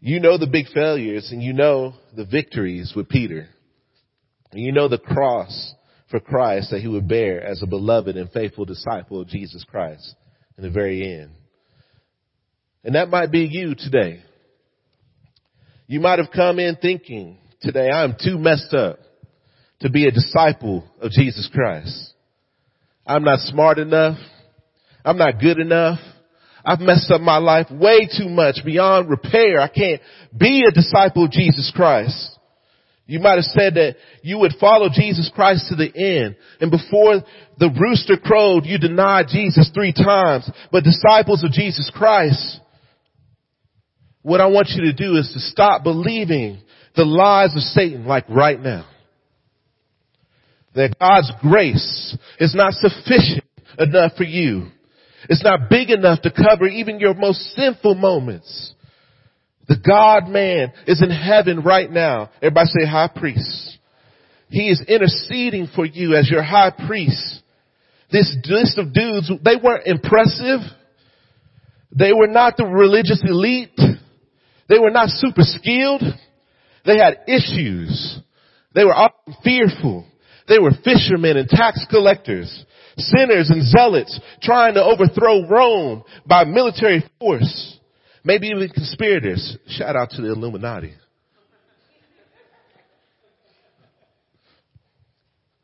You 0.00 0.20
know 0.20 0.36
the 0.36 0.46
big 0.46 0.66
failures 0.68 1.30
and 1.32 1.42
you 1.42 1.54
know 1.54 1.94
the 2.14 2.26
victories 2.26 2.92
with 2.94 3.08
Peter. 3.08 3.48
And 4.52 4.60
you 4.60 4.70
know 4.70 4.88
the 4.88 4.98
cross 4.98 5.74
for 6.10 6.20
Christ 6.20 6.70
that 6.70 6.82
he 6.82 6.86
would 6.86 7.08
bear 7.08 7.42
as 7.42 7.62
a 7.62 7.66
beloved 7.66 8.16
and 8.16 8.30
faithful 8.30 8.66
disciple 8.66 9.22
of 9.22 9.28
Jesus 9.28 9.64
Christ 9.64 10.14
in 10.58 10.64
the 10.64 10.70
very 10.70 11.18
end. 11.18 11.30
And 12.84 12.94
that 12.94 13.08
might 13.08 13.32
be 13.32 13.40
you 13.40 13.74
today. 13.74 14.22
You 15.90 16.00
might 16.00 16.18
have 16.18 16.30
come 16.30 16.58
in 16.58 16.76
thinking 16.76 17.38
today, 17.62 17.88
I'm 17.88 18.14
too 18.22 18.38
messed 18.38 18.74
up 18.74 18.98
to 19.80 19.88
be 19.88 20.06
a 20.06 20.10
disciple 20.10 20.84
of 21.00 21.10
Jesus 21.10 21.48
Christ. 21.50 22.12
I'm 23.06 23.24
not 23.24 23.38
smart 23.38 23.78
enough. 23.78 24.18
I'm 25.02 25.16
not 25.16 25.40
good 25.40 25.58
enough. 25.58 25.98
I've 26.62 26.80
messed 26.80 27.10
up 27.10 27.22
my 27.22 27.38
life 27.38 27.70
way 27.70 28.06
too 28.06 28.28
much 28.28 28.58
beyond 28.66 29.08
repair. 29.08 29.62
I 29.62 29.68
can't 29.68 30.02
be 30.36 30.66
a 30.68 30.70
disciple 30.70 31.24
of 31.24 31.30
Jesus 31.30 31.72
Christ. 31.74 32.38
You 33.06 33.20
might 33.20 33.36
have 33.36 33.44
said 33.44 33.76
that 33.76 33.96
you 34.20 34.38
would 34.40 34.52
follow 34.60 34.90
Jesus 34.92 35.30
Christ 35.34 35.68
to 35.70 35.74
the 35.74 35.90
end. 35.96 36.36
And 36.60 36.70
before 36.70 37.22
the 37.58 37.70
rooster 37.80 38.18
crowed, 38.18 38.66
you 38.66 38.76
denied 38.76 39.28
Jesus 39.30 39.70
three 39.72 39.94
times. 39.94 40.50
But 40.70 40.84
disciples 40.84 41.42
of 41.42 41.50
Jesus 41.50 41.90
Christ, 41.94 42.60
what 44.28 44.40
I 44.42 44.46
want 44.46 44.68
you 44.68 44.82
to 44.82 44.92
do 44.92 45.16
is 45.16 45.30
to 45.32 45.40
stop 45.40 45.82
believing 45.82 46.60
the 46.94 47.04
lies 47.04 47.56
of 47.56 47.62
Satan 47.62 48.04
like 48.04 48.28
right 48.28 48.60
now. 48.60 48.86
That 50.74 50.98
God's 51.00 51.32
grace 51.40 52.16
is 52.38 52.54
not 52.54 52.74
sufficient 52.74 53.44
enough 53.78 54.12
for 54.16 54.24
you. 54.24 54.68
It's 55.28 55.42
not 55.42 55.70
big 55.70 55.90
enough 55.90 56.20
to 56.22 56.30
cover 56.30 56.66
even 56.66 57.00
your 57.00 57.14
most 57.14 57.40
sinful 57.54 57.94
moments. 57.94 58.74
The 59.66 59.76
God 59.76 60.28
man 60.28 60.72
is 60.86 61.02
in 61.02 61.10
heaven 61.10 61.60
right 61.60 61.90
now. 61.90 62.30
Everybody 62.42 62.68
say 62.68 62.86
high 62.86 63.10
priest. 63.14 63.78
He 64.50 64.68
is 64.68 64.82
interceding 64.86 65.68
for 65.74 65.84
you 65.84 66.14
as 66.14 66.30
your 66.30 66.42
high 66.42 66.72
priest. 66.86 67.42
This 68.12 68.34
list 68.46 68.78
of 68.78 68.92
dudes, 68.92 69.30
they 69.42 69.56
weren't 69.62 69.86
impressive. 69.86 70.60
They 71.92 72.12
were 72.12 72.28
not 72.28 72.56
the 72.56 72.64
religious 72.64 73.22
elite. 73.26 73.78
They 74.68 74.78
were 74.78 74.90
not 74.90 75.08
super 75.08 75.42
skilled. 75.42 76.02
They 76.84 76.98
had 76.98 77.20
issues. 77.26 78.20
They 78.74 78.84
were 78.84 78.94
often 78.94 79.34
fearful. 79.42 80.06
They 80.48 80.58
were 80.58 80.72
fishermen 80.84 81.36
and 81.36 81.48
tax 81.48 81.84
collectors, 81.90 82.64
sinners 82.96 83.50
and 83.50 83.62
zealots 83.62 84.18
trying 84.42 84.74
to 84.74 84.82
overthrow 84.82 85.46
Rome 85.48 86.04
by 86.26 86.44
military 86.44 87.04
force. 87.18 87.78
Maybe 88.24 88.48
even 88.48 88.68
conspirators. 88.68 89.56
Shout 89.68 89.96
out 89.96 90.10
to 90.10 90.22
the 90.22 90.32
Illuminati. 90.32 90.94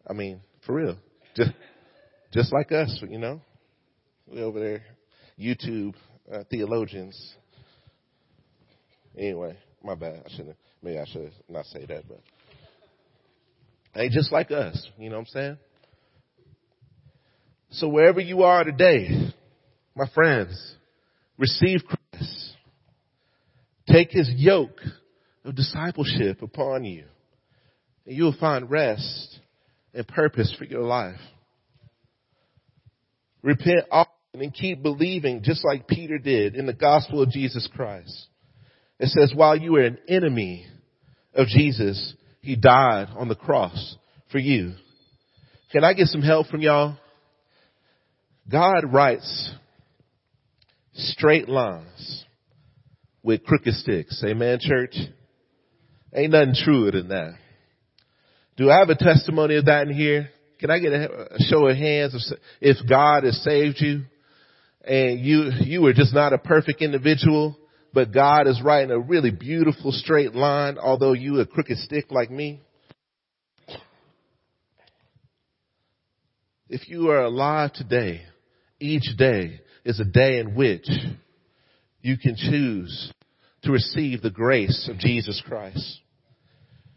I 0.07 0.13
mean, 0.13 0.41
for 0.67 0.75
real. 0.75 0.97
Just, 1.35 1.51
just 2.33 2.53
like 2.53 2.73
us, 2.73 3.03
you 3.09 3.19
know. 3.19 3.41
We 4.27 4.43
over 4.43 4.61
there, 4.61 4.83
YouTube 5.39 5.95
uh, 6.33 6.45
theologians. 6.51 7.35
Anyway, 9.17 9.57
my 9.83 9.95
bad. 9.95 10.23
I 10.27 10.31
shouldn't. 10.31 10.57
Maybe 10.83 10.99
I 10.99 11.05
should 11.07 11.33
not 11.49 11.67
say 11.67 11.87
that, 11.87 12.07
but 12.09 12.21
hey, 13.95 14.09
just 14.11 14.33
like 14.33 14.51
us. 14.51 14.89
You 14.99 15.09
know 15.09 15.17
what 15.17 15.21
I'm 15.23 15.27
saying? 15.27 15.59
So 17.71 17.89
wherever 17.89 18.21
you 18.21 18.43
are 18.43 18.63
today, 18.65 19.33
my 19.97 20.07
friends, 20.15 20.77
receive 21.39 21.81
Christ. 21.85 22.53
Take 23.89 24.11
his 24.11 24.31
yoke 24.37 24.81
of 25.45 25.55
discipleship 25.55 26.43
upon 26.43 26.85
you. 26.85 27.05
And 28.07 28.17
you 28.17 28.25
will 28.25 28.37
find 28.39 28.71
rest 28.71 29.41
and 29.93 30.07
purpose 30.07 30.55
for 30.59 30.65
your 30.65 30.83
life. 30.83 31.21
Repent 33.43 33.87
often 33.91 34.13
and 34.35 34.55
keep 34.55 34.83
believing 34.83 35.43
just 35.43 35.65
like 35.65 35.87
Peter 35.87 36.19
did 36.19 36.55
in 36.57 36.67
the 36.67 36.73
gospel 36.73 37.23
of 37.23 37.31
Jesus 37.31 37.69
Christ. 37.75 38.29
It 38.99 39.09
says, 39.09 39.33
while 39.35 39.57
you 39.57 39.73
were 39.73 39.83
an 39.85 39.99
enemy 40.09 40.67
of 41.35 41.49
Jesus, 41.49 42.15
he 42.41 42.57
died 42.57 43.09
on 43.17 43.29
the 43.29 43.35
cross 43.35 43.97
for 44.31 44.39
you. 44.39 44.75
Can 45.73 45.83
I 45.83 45.95
get 45.95 46.07
some 46.07 46.23
help 46.23 46.47
from 46.47 46.61
y'all? 46.61 46.97
God 48.51 48.93
writes 48.93 49.51
straight 50.93 51.49
lines 51.49 52.25
with 53.23 53.45
crooked 53.45 53.75
sticks. 53.75 54.23
Amen, 54.25 54.59
church? 54.61 54.95
Ain't 56.15 56.33
nothing 56.33 56.55
truer 56.55 56.93
than 56.93 57.09
that. 57.09 57.35
Do 58.57 58.71
I 58.71 58.79
have 58.79 58.91
a 58.91 58.95
testimony 58.95 59.57
of 59.57 59.65
that 59.65 59.89
in 59.89 59.95
here? 59.95 60.31
Can 60.61 60.71
I 60.71 60.79
get 60.79 60.93
a, 60.93 61.37
show 61.41 61.67
of 61.67 61.77
hands 61.77 62.33
if 62.61 62.77
God 62.89 63.25
has 63.25 63.43
saved 63.43 63.79
you 63.81 64.05
and 64.87 65.21
you, 65.21 65.51
you 65.61 65.83
were 65.83 65.93
just 65.93 66.15
not 66.15 66.33
a 66.33 66.39
perfect 66.39 66.81
individual, 66.81 67.57
but 67.95 68.13
God 68.13 68.49
is 68.49 68.61
writing 68.63 68.91
a 68.91 68.99
really 68.99 69.31
beautiful 69.31 69.93
straight 69.93 70.35
line, 70.35 70.79
although 70.79 71.13
you 71.13 71.39
a 71.41 71.47
crooked 71.47 71.79
stick 71.79 72.07
like 72.11 72.31
me? 72.31 72.61
If 76.69 76.89
you 76.89 77.11
are 77.11 77.23
alive 77.23 77.73
today, 77.73 78.23
each 78.81 79.17
day 79.17 79.61
is 79.85 80.01
a 80.01 80.05
day 80.05 80.39
in 80.39 80.57
which 80.57 80.89
you 82.03 82.19
can 82.19 82.35
choose 82.37 83.13
to 83.63 83.71
receive 83.71 84.23
the 84.23 84.31
grace 84.31 84.89
of 84.91 84.99
Jesus 84.99 85.41
Christ. 85.47 86.01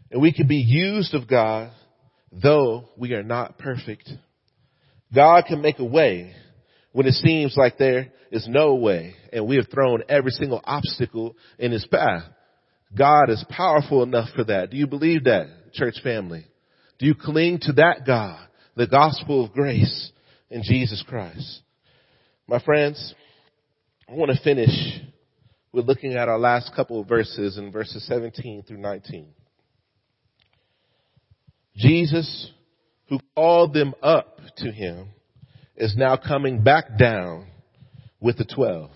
And 0.09 0.21
we 0.21 0.33
can 0.33 0.47
be 0.47 0.57
used 0.57 1.13
of 1.13 1.27
God 1.27 1.71
though 2.31 2.89
we 2.97 3.13
are 3.13 3.23
not 3.23 3.57
perfect. 3.57 4.09
God 5.13 5.45
can 5.47 5.61
make 5.61 5.79
a 5.79 5.85
way 5.85 6.33
when 6.91 7.07
it 7.07 7.13
seems 7.13 7.55
like 7.57 7.77
there 7.77 8.11
is 8.31 8.47
no 8.49 8.75
way 8.75 9.15
and 9.31 9.47
we 9.47 9.57
have 9.57 9.67
thrown 9.71 10.03
every 10.09 10.31
single 10.31 10.61
obstacle 10.63 11.35
in 11.59 11.71
his 11.71 11.85
path. 11.87 12.23
God 12.97 13.29
is 13.29 13.43
powerful 13.49 14.03
enough 14.03 14.29
for 14.35 14.43
that. 14.45 14.69
Do 14.69 14.77
you 14.77 14.87
believe 14.87 15.25
that, 15.25 15.73
church 15.73 15.95
family? 16.03 16.45
Do 16.99 17.05
you 17.05 17.15
cling 17.15 17.59
to 17.63 17.73
that 17.73 18.05
God, 18.05 18.47
the 18.75 18.87
gospel 18.87 19.45
of 19.45 19.53
grace 19.53 20.11
in 20.49 20.63
Jesus 20.63 21.03
Christ? 21.07 21.61
My 22.47 22.59
friends, 22.59 23.13
I 24.09 24.13
want 24.13 24.31
to 24.31 24.41
finish 24.41 24.69
with 25.73 25.85
looking 25.85 26.13
at 26.13 26.29
our 26.29 26.39
last 26.39 26.73
couple 26.75 27.01
of 27.01 27.07
verses 27.07 27.57
in 27.57 27.71
verses 27.71 28.07
17 28.07 28.63
through 28.63 28.77
19. 28.77 29.27
Jesus, 31.75 32.51
who 33.09 33.19
called 33.35 33.73
them 33.73 33.93
up 34.01 34.39
to 34.57 34.71
him, 34.71 35.09
is 35.77 35.95
now 35.95 36.17
coming 36.17 36.63
back 36.63 36.97
down 36.97 37.47
with 38.19 38.37
the 38.37 38.45
twelve. 38.45 38.89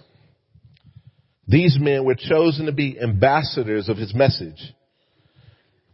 These 1.47 1.77
men 1.79 2.05
were 2.05 2.15
chosen 2.15 2.65
to 2.65 2.71
be 2.71 2.99
ambassadors 2.99 3.89
of 3.89 3.97
his 3.97 4.13
message. 4.15 4.73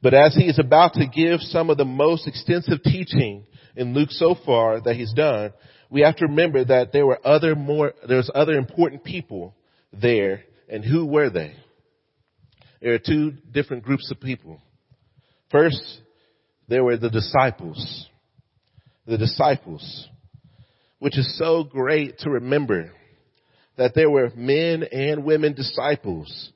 But 0.02 0.14
as 0.14 0.36
he 0.36 0.44
is 0.44 0.60
about 0.60 0.94
to 0.94 1.08
give 1.08 1.42
some 1.42 1.70
of 1.70 1.78
the 1.78 1.86
most 1.86 2.28
extensive 2.28 2.84
teaching 2.84 3.46
in 3.76 3.94
Luke 3.94 4.12
so 4.12 4.36
far 4.46 4.80
that 4.82 4.96
he's 4.96 5.14
done, 5.14 5.54
we 5.90 6.02
have 6.02 6.16
to 6.18 6.28
remember 6.28 6.64
that 6.64 6.94
there 6.94 7.06
were 7.06 7.20
other 7.26 7.56
more, 7.56 7.94
there's 8.08 8.30
other 8.34 8.54
important 8.54 9.04
people 9.04 9.56
there, 9.92 10.44
and 10.70 10.86
who 10.86 11.06
were 11.06 11.30
they? 11.30 11.56
There 12.82 12.94
are 12.94 13.00
two 13.00 13.34
different 13.52 13.84
groups 13.84 14.12
of 14.12 14.20
people. 14.20 14.62
First, 15.50 16.02
there 16.68 16.84
were 16.84 16.98
the 16.98 17.10
disciples. 17.10 18.08
the 19.08 19.18
disciples, 19.18 20.08
which 21.00 21.18
is 21.18 21.38
so 21.38 21.64
great 21.64 22.20
to 22.20 22.30
remember 22.30 22.92
that 23.78 23.94
there 23.94 24.10
were 24.10 24.32
men 24.36 24.84
and 24.84 25.24
women 25.24 25.54
disciples 25.54 26.52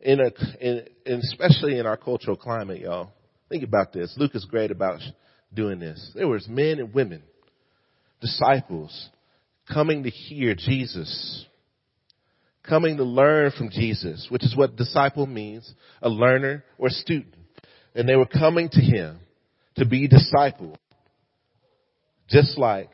in 0.00 0.20
a, 0.20 0.30
in, 0.60 0.82
especially 1.06 1.78
in 1.78 1.86
our 1.86 1.96
cultural 1.96 2.36
climate, 2.36 2.80
y'all. 2.80 3.12
Think 3.48 3.62
about 3.62 3.92
this. 3.92 4.14
Luke 4.18 4.34
is 4.34 4.44
great 4.44 4.70
about 4.70 5.00
doing 5.52 5.78
this. 5.78 6.12
There 6.14 6.28
was 6.28 6.48
men 6.48 6.80
and 6.80 6.92
women, 6.92 7.22
disciples, 8.20 9.08
coming 9.72 10.02
to 10.02 10.10
hear 10.10 10.54
Jesus, 10.54 11.46
coming 12.68 12.96
to 12.96 13.04
learn 13.04 13.52
from 13.56 13.70
Jesus, 13.70 14.26
which 14.30 14.42
is 14.42 14.56
what 14.56 14.76
disciple 14.76 15.26
means, 15.26 15.72
a 16.02 16.08
learner 16.08 16.64
or 16.78 16.88
student. 16.88 17.34
And 17.94 18.08
they 18.08 18.16
were 18.16 18.26
coming 18.26 18.68
to 18.70 18.80
him 18.80 19.20
to 19.76 19.86
be 19.86 20.08
discipled, 20.08 20.76
just 22.28 22.58
like 22.58 22.90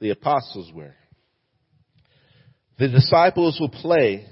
the 0.00 0.10
apostles 0.10 0.70
were. 0.74 0.94
The 2.78 2.88
disciples 2.88 3.58
will 3.60 3.70
play 3.70 4.26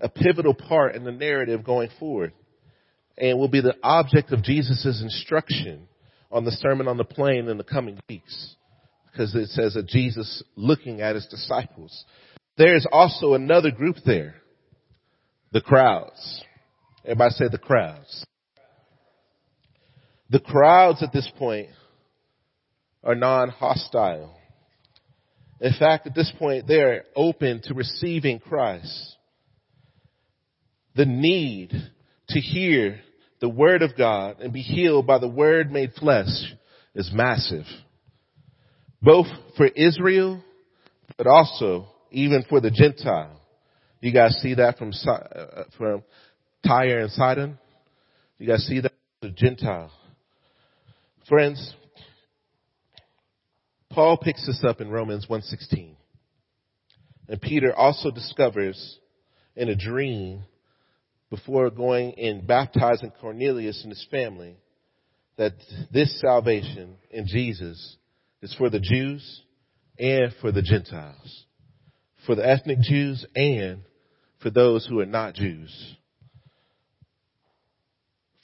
a 0.00 0.08
pivotal 0.08 0.54
part 0.54 0.94
in 0.94 1.04
the 1.04 1.12
narrative 1.12 1.64
going 1.64 1.90
forward 1.98 2.32
and 3.16 3.38
will 3.38 3.48
be 3.48 3.60
the 3.60 3.76
object 3.82 4.32
of 4.32 4.44
Jesus' 4.44 5.02
instruction 5.02 5.88
on 6.30 6.44
the 6.44 6.52
Sermon 6.52 6.86
on 6.86 6.96
the 6.96 7.04
Plain 7.04 7.48
in 7.48 7.58
the 7.58 7.64
coming 7.64 7.98
weeks. 8.08 8.54
Because 9.10 9.34
it 9.34 9.48
says 9.48 9.74
that 9.74 9.88
Jesus 9.88 10.44
looking 10.54 11.00
at 11.00 11.16
his 11.16 11.26
disciples. 11.26 12.04
There 12.56 12.76
is 12.76 12.86
also 12.90 13.34
another 13.34 13.72
group 13.72 13.96
there. 14.06 14.36
The 15.52 15.60
crowds. 15.60 16.44
Everybody 17.04 17.34
say 17.34 17.48
the 17.50 17.58
crowds. 17.58 18.24
The 20.30 20.40
crowds 20.40 21.02
at 21.02 21.12
this 21.12 21.28
point 21.36 21.68
are 23.02 23.14
non-hostile. 23.14 24.37
In 25.60 25.72
fact, 25.78 26.06
at 26.06 26.14
this 26.14 26.32
point, 26.38 26.66
they're 26.66 27.04
open 27.16 27.60
to 27.64 27.74
receiving 27.74 28.38
Christ. 28.38 29.16
The 30.94 31.06
need 31.06 31.72
to 32.28 32.40
hear 32.40 33.00
the 33.40 33.48
Word 33.48 33.82
of 33.82 33.96
God 33.96 34.40
and 34.40 34.52
be 34.52 34.62
healed 34.62 35.06
by 35.06 35.18
the 35.18 35.28
Word 35.28 35.70
made 35.70 35.92
flesh 35.94 36.54
is 36.94 37.10
massive. 37.12 37.64
Both 39.00 39.26
for 39.56 39.66
Israel, 39.66 40.42
but 41.16 41.26
also 41.26 41.86
even 42.10 42.44
for 42.48 42.60
the 42.60 42.70
Gentile. 42.70 43.40
You 44.00 44.12
guys 44.12 44.36
see 44.40 44.54
that 44.54 44.78
from, 44.78 44.92
uh, 45.06 45.64
from 45.76 46.02
Tyre 46.66 47.00
and 47.00 47.10
Sidon? 47.12 47.58
You 48.38 48.46
guys 48.46 48.64
see 48.66 48.80
that? 48.80 48.92
The 49.20 49.30
Gentile. 49.30 49.90
Friends, 51.28 51.74
Paul 53.90 54.18
picks 54.18 54.46
this 54.46 54.62
up 54.64 54.80
in 54.80 54.90
Romans 54.90 55.26
1.16. 55.28 55.96
And 57.28 57.40
Peter 57.40 57.74
also 57.74 58.10
discovers 58.10 58.98
in 59.56 59.68
a 59.68 59.76
dream 59.76 60.44
before 61.30 61.70
going 61.70 62.18
and 62.18 62.46
baptizing 62.46 63.12
Cornelius 63.20 63.82
and 63.82 63.90
his 63.90 64.06
family 64.10 64.56
that 65.36 65.52
this 65.92 66.20
salvation 66.20 66.96
in 67.10 67.26
Jesus 67.26 67.96
is 68.42 68.54
for 68.54 68.70
the 68.70 68.80
Jews 68.80 69.42
and 69.98 70.32
for 70.40 70.52
the 70.52 70.62
Gentiles, 70.62 71.44
for 72.26 72.34
the 72.34 72.48
ethnic 72.48 72.80
Jews 72.80 73.26
and 73.34 73.82
for 74.40 74.50
those 74.50 74.86
who 74.86 75.00
are 75.00 75.06
not 75.06 75.34
Jews. 75.34 75.96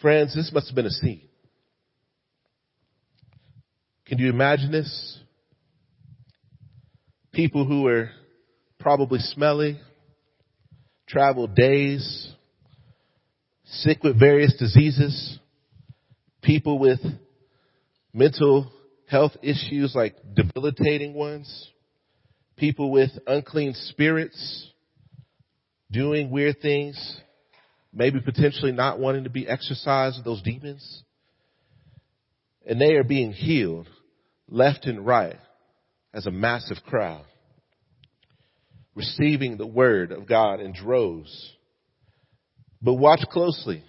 Friends, 0.01 0.35
this 0.35 0.51
must 0.53 0.69
have 0.69 0.77
been 0.77 0.87
a 0.87 0.91
scene. 0.91 1.29
Can 4.07 4.19
you 4.19 4.29
imagine 4.29 4.71
this? 4.71 5.19
People 7.35 7.65
who 7.65 7.83
were 7.83 8.11
probably 8.79 9.19
smelly, 9.19 9.81
traveled 11.09 11.57
days, 11.57 12.33
sick 13.65 14.05
with 14.05 14.19
various 14.19 14.55
diseases, 14.57 15.41
people 16.43 16.79
with 16.79 17.01
mental 18.13 18.71
health 19.09 19.33
issues 19.43 19.97
like 19.97 20.15
debilitating 20.35 21.13
ones, 21.13 21.71
people 22.57 22.93
with 22.93 23.11
unclean 23.27 23.75
spirits, 23.75 24.71
doing 25.91 26.31
weird 26.31 26.61
things, 26.63 27.21
maybe 27.93 28.21
potentially 28.21 28.71
not 28.71 29.01
wanting 29.01 29.25
to 29.25 29.31
be 29.31 29.49
exorcised 29.49 30.19
of 30.19 30.25
those 30.25 30.43
demons. 30.43 31.03
And 32.65 32.81
they 32.81 32.95
are 32.95 33.05
being 33.05 33.33
healed 33.33 33.89
left 34.49 34.87
and 34.87 35.05
right 35.05 35.37
as 36.15 36.27
a 36.27 36.31
massive 36.31 36.79
crowd, 36.87 37.27
receiving 38.95 39.59
the 39.59 39.67
word 39.67 40.13
of 40.13 40.27
God 40.27 40.61
in 40.61 40.73
droves 40.73 41.55
but 42.85 42.95
watch 42.95 43.21
closely. 43.31 43.83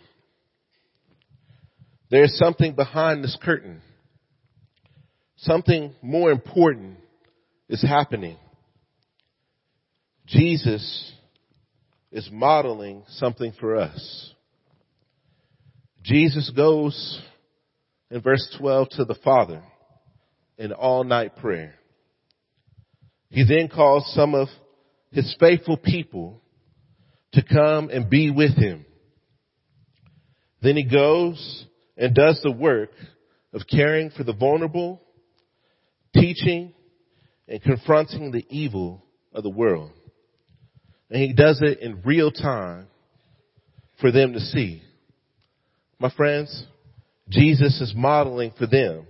There's 2.10 2.38
something 2.38 2.76
behind 2.76 3.24
this 3.24 3.38
curtain. 3.44 3.82
Something 5.36 5.94
more 6.02 6.32
important 6.32 6.98
is 7.68 7.82
happening. 7.82 8.38
Jesus 10.28 11.12
is 12.10 12.30
modeling 12.32 13.04
something 13.10 13.52
for 13.60 13.76
us. 13.76 14.34
Jesus 16.02 16.50
goes 16.56 17.22
in 18.10 18.22
verse 18.22 18.56
12 18.58 18.90
to 18.92 19.06
the 19.06 19.16
Father 19.16 19.62
in 20.58 20.72
all 20.72 21.04
night 21.04 21.36
prayer. 21.36 21.76
He 23.36 23.44
then 23.44 23.68
calls 23.68 24.10
some 24.16 24.34
of 24.34 24.48
his 25.12 25.36
faithful 25.42 25.76
people 25.76 26.42
to 27.34 27.44
come 27.44 27.90
and 27.90 28.10
be 28.10 28.32
with 28.32 28.56
him. 28.56 28.86
Then 30.62 30.78
he 30.78 30.86
goes 30.86 31.66
and 31.98 32.16
does 32.16 32.40
the 32.42 32.54
work 32.54 32.92
of 33.52 33.64
caring 33.70 34.10
for 34.12 34.24
the 34.24 34.32
vulnerable, 34.32 35.02
teaching 36.14 36.74
and 37.50 37.62
confronting 37.62 38.32
the 38.32 38.46
evil 38.50 39.04
of 39.34 39.44
the 39.44 39.50
world. 39.50 39.92
And 41.10 41.22
he 41.22 41.34
does 41.34 41.60
it 41.62 41.80
in 41.80 42.04
real 42.06 42.32
time 42.32 42.88
for 44.00 44.14
them 44.14 44.32
to 44.32 44.40
see. 44.40 44.82
My 46.00 46.10
friends, 46.10 46.66
Jesus 47.28 47.82
is 47.82 47.94
modeling 47.94 48.54
for 48.58 48.66
them 48.66 49.06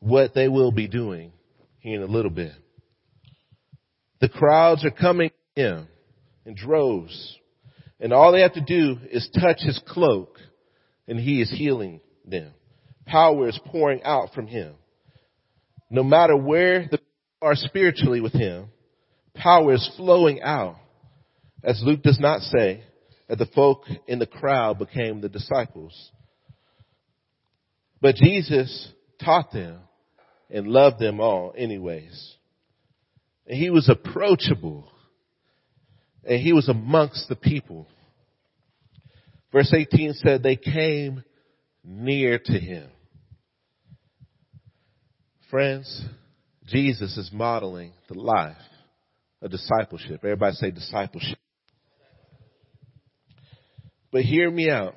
what 0.00 0.34
they 0.34 0.48
will 0.48 0.72
be 0.72 0.88
doing 0.88 1.30
here 1.78 1.94
in 1.94 2.02
a 2.02 2.12
little 2.12 2.32
bit. 2.32 2.50
The 4.20 4.28
crowds 4.28 4.84
are 4.84 4.90
coming 4.90 5.30
in 5.56 5.86
in 6.44 6.54
droves. 6.54 7.38
And 7.98 8.12
all 8.12 8.32
they 8.32 8.42
have 8.42 8.54
to 8.54 8.60
do 8.60 8.96
is 9.10 9.28
touch 9.40 9.60
his 9.60 9.80
cloak 9.86 10.38
and 11.06 11.18
he 11.18 11.40
is 11.40 11.50
healing 11.50 12.00
them. 12.24 12.52
Power 13.06 13.48
is 13.48 13.58
pouring 13.66 14.02
out 14.02 14.32
from 14.34 14.46
him. 14.46 14.74
No 15.90 16.02
matter 16.02 16.36
where 16.36 16.86
they 16.90 16.98
are 17.42 17.54
spiritually 17.56 18.20
with 18.20 18.32
him, 18.32 18.66
power 19.34 19.74
is 19.74 19.90
flowing 19.96 20.40
out. 20.40 20.76
As 21.62 21.82
Luke 21.84 22.02
does 22.02 22.20
not 22.20 22.40
say 22.42 22.84
that 23.28 23.38
the 23.38 23.46
folk 23.46 23.84
in 24.06 24.18
the 24.18 24.26
crowd 24.26 24.78
became 24.78 25.20
the 25.20 25.28
disciples. 25.28 26.10
But 28.00 28.14
Jesus 28.14 28.88
taught 29.22 29.52
them 29.52 29.80
and 30.48 30.66
loved 30.66 30.98
them 30.98 31.20
all 31.20 31.52
anyways. 31.56 32.36
And 33.50 33.58
he 33.58 33.68
was 33.68 33.88
approachable 33.88 34.88
and 36.22 36.40
he 36.40 36.52
was 36.52 36.68
amongst 36.68 37.28
the 37.28 37.34
people. 37.34 37.88
Verse 39.50 39.74
18 39.76 40.12
said 40.12 40.44
they 40.44 40.54
came 40.54 41.24
near 41.82 42.38
to 42.38 42.52
him. 42.52 42.88
Friends, 45.50 46.04
Jesus 46.64 47.16
is 47.16 47.30
modeling 47.32 47.92
the 48.08 48.20
life 48.20 48.56
of 49.42 49.50
discipleship. 49.50 50.20
Everybody 50.22 50.54
say 50.54 50.70
discipleship. 50.70 51.38
But 54.12 54.22
hear 54.22 54.48
me 54.48 54.70
out. 54.70 54.94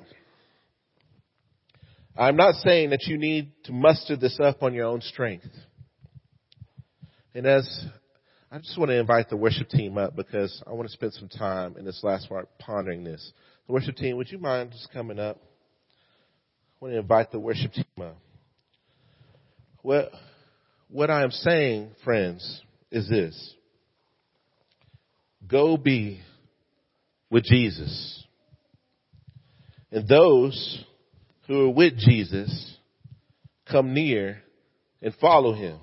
I'm 2.16 2.36
not 2.36 2.54
saying 2.62 2.90
that 2.90 3.02
you 3.08 3.18
need 3.18 3.50
to 3.64 3.72
muster 3.72 4.16
this 4.16 4.38
up 4.38 4.62
on 4.62 4.74
your 4.74 4.86
own 4.86 5.00
strength. 5.00 5.48
And 7.34 7.46
as 7.46 7.68
I 8.54 8.58
just 8.58 8.78
want 8.78 8.90
to 8.90 9.00
invite 9.00 9.30
the 9.30 9.36
worship 9.36 9.68
team 9.68 9.98
up 9.98 10.14
because 10.14 10.62
I 10.64 10.74
want 10.74 10.86
to 10.86 10.92
spend 10.92 11.12
some 11.14 11.28
time 11.28 11.74
in 11.76 11.84
this 11.84 11.98
last 12.04 12.28
part 12.28 12.48
pondering 12.60 13.02
this. 13.02 13.32
The 13.66 13.72
worship 13.72 13.96
team, 13.96 14.16
would 14.16 14.30
you 14.30 14.38
mind 14.38 14.70
just 14.70 14.92
coming 14.92 15.18
up? 15.18 15.38
I 15.42 16.84
want 16.84 16.94
to 16.94 17.00
invite 17.00 17.32
the 17.32 17.40
worship 17.40 17.72
team 17.72 17.84
up. 18.00 18.16
What, 19.82 20.12
what 20.88 21.10
I 21.10 21.24
am 21.24 21.32
saying, 21.32 21.96
friends, 22.04 22.62
is 22.92 23.08
this. 23.08 23.54
Go 25.48 25.76
be 25.76 26.20
with 27.30 27.42
Jesus. 27.42 28.22
And 29.90 30.06
those 30.06 30.84
who 31.48 31.62
are 31.62 31.74
with 31.74 31.98
Jesus 31.98 32.76
come 33.68 33.94
near 33.94 34.42
and 35.02 35.12
follow 35.16 35.54
him. 35.54 35.80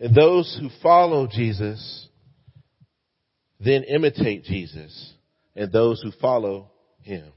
And 0.00 0.14
those 0.14 0.58
who 0.60 0.70
follow 0.82 1.26
Jesus 1.26 2.08
then 3.60 3.84
imitate 3.84 4.44
Jesus 4.44 5.12
and 5.54 5.70
those 5.70 6.00
who 6.00 6.10
follow 6.20 6.70
him. 7.02 7.30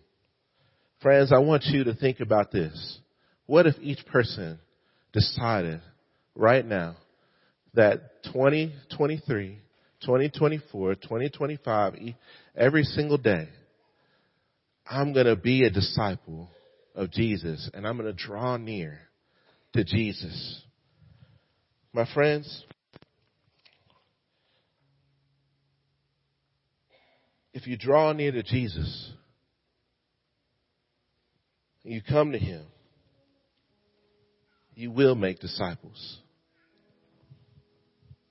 Friends, 1.02 1.34
I 1.34 1.40
want 1.40 1.66
you 1.66 1.84
to 1.84 1.94
think 1.94 2.22
about 2.22 2.52
this. 2.52 3.00
What 3.46 3.68
if 3.68 3.76
each 3.82 4.06
person 4.06 4.60
decided 5.12 5.82
right 6.34 6.66
now 6.66 6.96
that 7.74 8.24
2023, 8.32 9.60
2024, 10.02 10.96
2025, 10.96 11.96
every 12.56 12.84
single 12.84 13.18
day, 13.18 13.50
I'm 14.90 15.12
going 15.12 15.26
to 15.26 15.36
be 15.36 15.66
a 15.66 15.70
disciple 15.70 16.50
of 16.96 17.12
Jesus 17.12 17.70
and 17.74 17.86
I'm 17.86 17.98
going 17.98 18.16
to 18.16 18.28
draw 18.28 18.56
near 18.56 19.00
to 19.74 19.84
Jesus. 19.84 20.62
My 21.96 22.12
friends, 22.12 22.66
if 27.54 27.68
you 27.68 27.78
draw 27.78 28.12
near 28.14 28.32
to 28.32 28.42
Jesus, 28.42 29.12
you 31.84 32.02
come 32.02 32.32
to 32.32 32.40
Him, 32.40 32.64
you 34.74 34.90
will 34.90 35.14
make 35.14 35.40
disciples. 35.40 36.18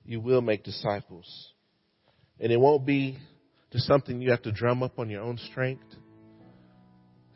You 0.05 0.21
will 0.21 0.41
make 0.41 0.65
disciples. 0.65 1.53
And 2.41 2.51
it 2.51 2.59
won't 2.59 2.85
be 2.85 3.19
just 3.71 3.87
something 3.87 4.21
you 4.21 4.33
have 4.33 4.43
to 4.43 4.51
drum 4.51 4.83
up 4.83 4.99
on 4.99 5.09
your 5.09 5.23
own 5.23 5.39
strength, 5.53 5.85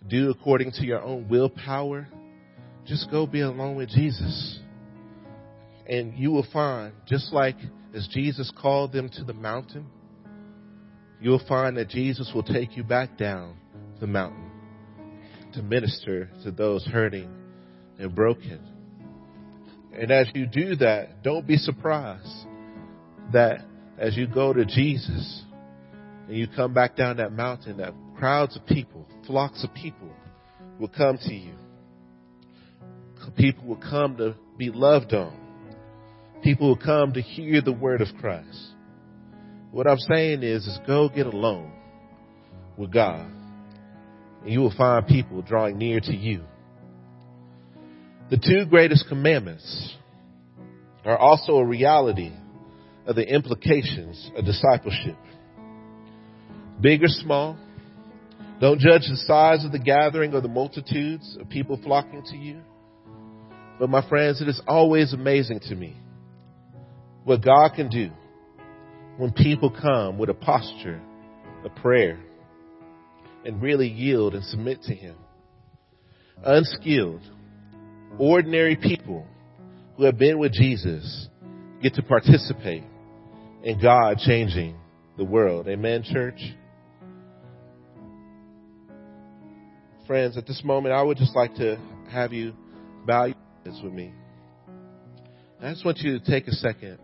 do 0.09 0.31
according 0.31 0.72
to 0.72 0.85
your 0.85 1.03
own 1.03 1.29
willpower. 1.29 2.09
Just 2.85 3.12
go 3.12 3.29
be 3.29 3.43
alone 3.43 3.77
with 3.77 3.91
Jesus. 3.91 4.59
And 5.89 6.18
you 6.18 6.30
will 6.32 6.47
find, 6.53 6.93
just 7.07 7.32
like 7.32 7.57
as 7.95 8.09
Jesus 8.09 8.53
called 8.57 8.93
them 8.93 9.09
to 9.11 9.24
the 9.24 9.32
mountain, 9.32 9.87
you'll 11.20 11.47
find 11.47 11.76
that 11.76 11.89
Jesus 11.89 12.30
will 12.34 12.43
take 12.43 12.76
you 12.76 12.84
back 12.84 13.16
down 13.16 13.57
the 14.01 14.07
mountain 14.07 14.51
to 15.55 15.62
minister 15.62 16.28
to 16.45 16.51
those 16.51 16.84
hurting 16.84 17.32
and 17.99 18.14
broken. 18.14 18.61
And 19.93 20.11
as 20.11 20.28
you 20.34 20.47
do 20.47 20.76
that, 20.76 21.22
don't 21.22 21.47
be 21.47 21.57
surprised 21.57 22.47
that 23.32 23.64
as 23.99 24.16
you 24.16 24.26
go 24.26 24.53
to 24.53 24.64
Jesus 24.66 25.43
and 26.28 26.37
you 26.37 26.47
come 26.49 26.74
back 26.74 26.97
down 26.97 27.16
that 27.16 27.32
mountain, 27.32 27.78
that 27.78 27.95
crowds 28.18 28.57
of 28.57 28.66
people, 28.66 29.07
flocks 29.26 29.64
of 29.64 29.72
people 29.72 30.11
will 30.78 30.89
come 30.89 31.16
to 31.16 31.34
you. 31.34 31.55
People 33.37 33.66
will 33.66 33.76
come 33.76 34.16
to 34.18 34.34
be 34.59 34.70
loved 34.70 35.14
on. 35.14 35.45
People 36.43 36.68
will 36.68 36.76
come 36.76 37.12
to 37.14 37.20
hear 37.20 37.61
the 37.61 37.72
word 37.72 38.01
of 38.01 38.09
Christ. 38.20 38.72
What 39.70 39.87
I'm 39.87 39.99
saying 39.99 40.43
is, 40.43 40.66
is 40.66 40.78
go 40.87 41.09
get 41.09 41.26
alone 41.26 41.72
with 42.76 42.93
God. 42.93 43.30
And 44.43 44.53
you 44.53 44.61
will 44.61 44.74
find 44.76 45.07
people 45.07 45.43
drawing 45.43 45.78
near 45.78 46.01
to 46.01 46.14
you. 46.14 46.43
The 48.30 48.39
two 48.39 48.66
greatest 48.68 49.07
commandments 49.09 49.97
are 51.05 51.16
also 51.16 51.57
a 51.57 51.64
reality 51.64 52.32
of 53.07 53.16
the 53.16 53.26
implications 53.26 54.30
of 54.37 54.45
discipleship. 54.45 55.16
Big 56.80 57.03
or 57.03 57.09
small, 57.09 57.57
don't 58.61 58.80
judge 58.80 59.03
the 59.09 59.16
size 59.26 59.64
of 59.64 59.72
the 59.72 59.78
gathering 59.78 60.34
or 60.34 60.41
the 60.41 60.49
multitudes 60.49 61.37
of 61.41 61.49
people 61.49 61.78
flocking 61.82 62.22
to 62.24 62.37
you. 62.37 62.61
But 63.78 63.91
my 63.91 64.07
friends, 64.09 64.41
it 64.41 64.49
is 64.49 64.61
always 64.66 65.12
amazing 65.12 65.61
to 65.68 65.74
me 65.74 65.97
what 67.27 67.43
God 67.43 67.70
can 67.74 67.89
do 67.89 68.11
when 69.16 69.33
people 69.33 69.68
come 69.68 70.16
with 70.16 70.31
a 70.31 70.35
posture 70.35 71.01
of 71.64 71.74
prayer 71.74 72.20
and 73.45 73.61
really 73.61 73.89
yield 73.89 74.37
and 74.37 74.45
submit 74.45 74.81
to 74.85 74.95
Him. 74.95 75.16
Unskilled, 76.45 77.22
ordinary 78.16 78.77
people 78.77 79.27
who 79.97 80.05
have 80.05 80.16
been 80.16 80.39
with 80.39 80.53
Jesus 80.53 81.27
get 81.83 81.95
to 81.95 82.03
participate 82.03 82.85
in 83.64 83.83
God 83.83 84.18
changing 84.18 84.77
the 85.16 85.24
world. 85.24 85.66
Amen, 85.66 86.05
church? 86.05 86.41
Friends, 90.07 90.37
at 90.37 90.47
this 90.47 90.62
moment, 90.62 90.95
I 90.95 91.03
would 91.03 91.18
just 91.18 91.35
like 91.35 91.57
to 91.57 91.77
have 92.09 92.33
you 92.33 92.53
bow 93.05 93.24
your 93.24 93.37
heads 93.64 93.81
with 93.83 93.93
me. 93.93 94.12
I 95.61 95.72
just 95.72 95.85
want 95.85 95.99
you 95.99 96.20
to 96.20 96.24
take 96.24 96.47
a 96.47 96.53
second 96.53 97.01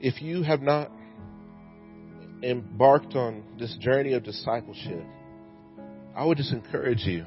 if 0.00 0.22
you 0.22 0.42
have 0.42 0.62
not 0.62 0.90
embarked 2.42 3.14
on 3.14 3.42
this 3.58 3.76
journey 3.80 4.12
of 4.12 4.22
discipleship, 4.22 5.04
I 6.16 6.24
would 6.24 6.36
just 6.36 6.52
encourage 6.52 7.04
you 7.04 7.24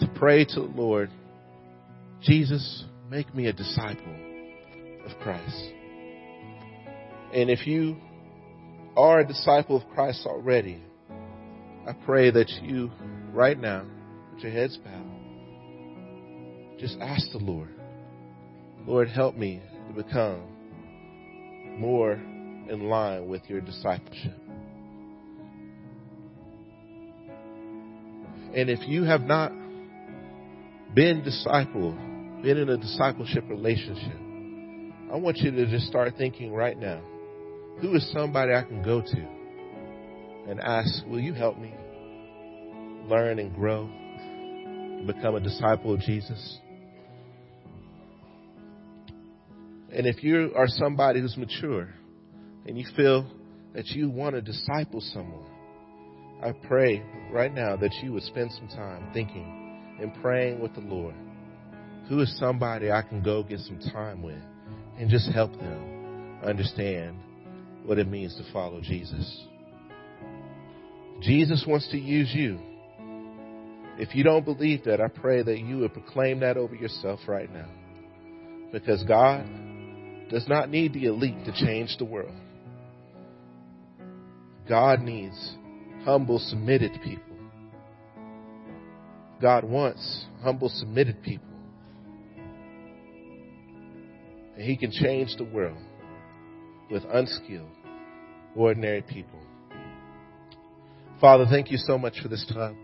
to 0.00 0.08
pray 0.14 0.44
to 0.44 0.54
the 0.54 0.72
Lord, 0.74 1.10
Jesus, 2.22 2.84
make 3.10 3.34
me 3.34 3.46
a 3.46 3.52
disciple 3.52 4.16
of 5.04 5.18
Christ. 5.20 5.70
And 7.32 7.50
if 7.50 7.66
you 7.66 7.96
are 8.96 9.20
a 9.20 9.26
disciple 9.26 9.76
of 9.76 9.88
Christ 9.90 10.24
already, 10.26 10.80
I 11.86 11.92
pray 12.06 12.30
that 12.30 12.48
you, 12.62 12.90
right 13.32 13.58
now, 13.58 13.84
put 14.32 14.42
your 14.42 14.52
heads 14.52 14.76
bowed, 14.76 15.10
just 16.78 16.96
ask 17.00 17.30
the 17.32 17.38
Lord, 17.38 17.70
Lord, 18.86 19.08
help 19.08 19.36
me 19.36 19.62
to 19.88 20.02
become 20.02 20.53
more 21.78 22.12
in 22.12 22.88
line 22.88 23.28
with 23.28 23.42
your 23.48 23.60
discipleship. 23.60 24.34
And 28.54 28.70
if 28.70 28.86
you 28.86 29.04
have 29.04 29.22
not 29.22 29.50
been 30.94 31.22
discipled, 31.22 32.42
been 32.42 32.58
in 32.58 32.68
a 32.68 32.76
discipleship 32.76 33.44
relationship, 33.48 34.16
I 35.12 35.16
want 35.16 35.38
you 35.38 35.50
to 35.50 35.66
just 35.66 35.86
start 35.86 36.14
thinking 36.16 36.52
right 36.52 36.78
now 36.78 37.02
who 37.80 37.94
is 37.94 38.12
somebody 38.12 38.52
I 38.52 38.62
can 38.62 38.82
go 38.82 39.00
to 39.00 39.28
and 40.48 40.60
ask, 40.60 41.04
Will 41.06 41.20
you 41.20 41.34
help 41.34 41.58
me 41.58 41.74
learn 43.08 43.38
and 43.38 43.54
grow, 43.54 43.86
become 45.06 45.34
a 45.34 45.40
disciple 45.40 45.94
of 45.94 46.00
Jesus? 46.00 46.58
And 49.94 50.08
if 50.08 50.24
you 50.24 50.52
are 50.56 50.66
somebody 50.66 51.20
who's 51.20 51.36
mature 51.36 51.88
and 52.66 52.76
you 52.76 52.84
feel 52.96 53.30
that 53.74 53.86
you 53.90 54.10
want 54.10 54.34
to 54.34 54.42
disciple 54.42 55.00
someone, 55.00 55.46
I 56.42 56.50
pray 56.66 57.00
right 57.30 57.54
now 57.54 57.76
that 57.76 57.94
you 58.02 58.12
would 58.12 58.24
spend 58.24 58.50
some 58.50 58.66
time 58.66 59.10
thinking 59.14 59.96
and 60.00 60.12
praying 60.20 60.60
with 60.60 60.74
the 60.74 60.80
Lord. 60.80 61.14
Who 62.08 62.18
is 62.20 62.36
somebody 62.40 62.90
I 62.90 63.02
can 63.02 63.22
go 63.22 63.44
get 63.44 63.60
some 63.60 63.78
time 63.92 64.20
with 64.20 64.42
and 64.98 65.08
just 65.08 65.30
help 65.30 65.52
them 65.52 66.40
understand 66.44 67.16
what 67.84 67.98
it 67.98 68.08
means 68.08 68.34
to 68.34 68.52
follow 68.52 68.80
Jesus? 68.80 69.44
Jesus 71.22 71.64
wants 71.68 71.88
to 71.92 71.98
use 71.98 72.32
you. 72.34 72.58
If 73.96 74.16
you 74.16 74.24
don't 74.24 74.44
believe 74.44 74.84
that, 74.84 75.00
I 75.00 75.06
pray 75.06 75.44
that 75.44 75.60
you 75.60 75.78
would 75.78 75.92
proclaim 75.92 76.40
that 76.40 76.56
over 76.56 76.74
yourself 76.74 77.20
right 77.28 77.50
now. 77.52 77.68
Because 78.72 79.04
God 79.04 79.46
does 80.30 80.48
not 80.48 80.70
need 80.70 80.92
the 80.92 81.06
elite 81.06 81.44
to 81.44 81.52
change 81.52 81.96
the 81.98 82.04
world. 82.04 82.34
God 84.68 85.00
needs 85.00 85.56
humble, 86.04 86.38
submitted 86.38 86.92
people. 87.02 87.34
God 89.40 89.64
wants 89.64 90.26
humble, 90.42 90.68
submitted 90.68 91.22
people. 91.22 91.46
And 94.56 94.62
He 94.62 94.76
can 94.76 94.90
change 94.90 95.36
the 95.36 95.44
world 95.44 95.78
with 96.90 97.02
unskilled, 97.12 97.68
ordinary 98.54 99.02
people. 99.02 99.40
Father, 101.20 101.46
thank 101.48 101.70
you 101.70 101.78
so 101.78 101.98
much 101.98 102.20
for 102.22 102.28
this 102.28 102.44
time. 102.52 102.76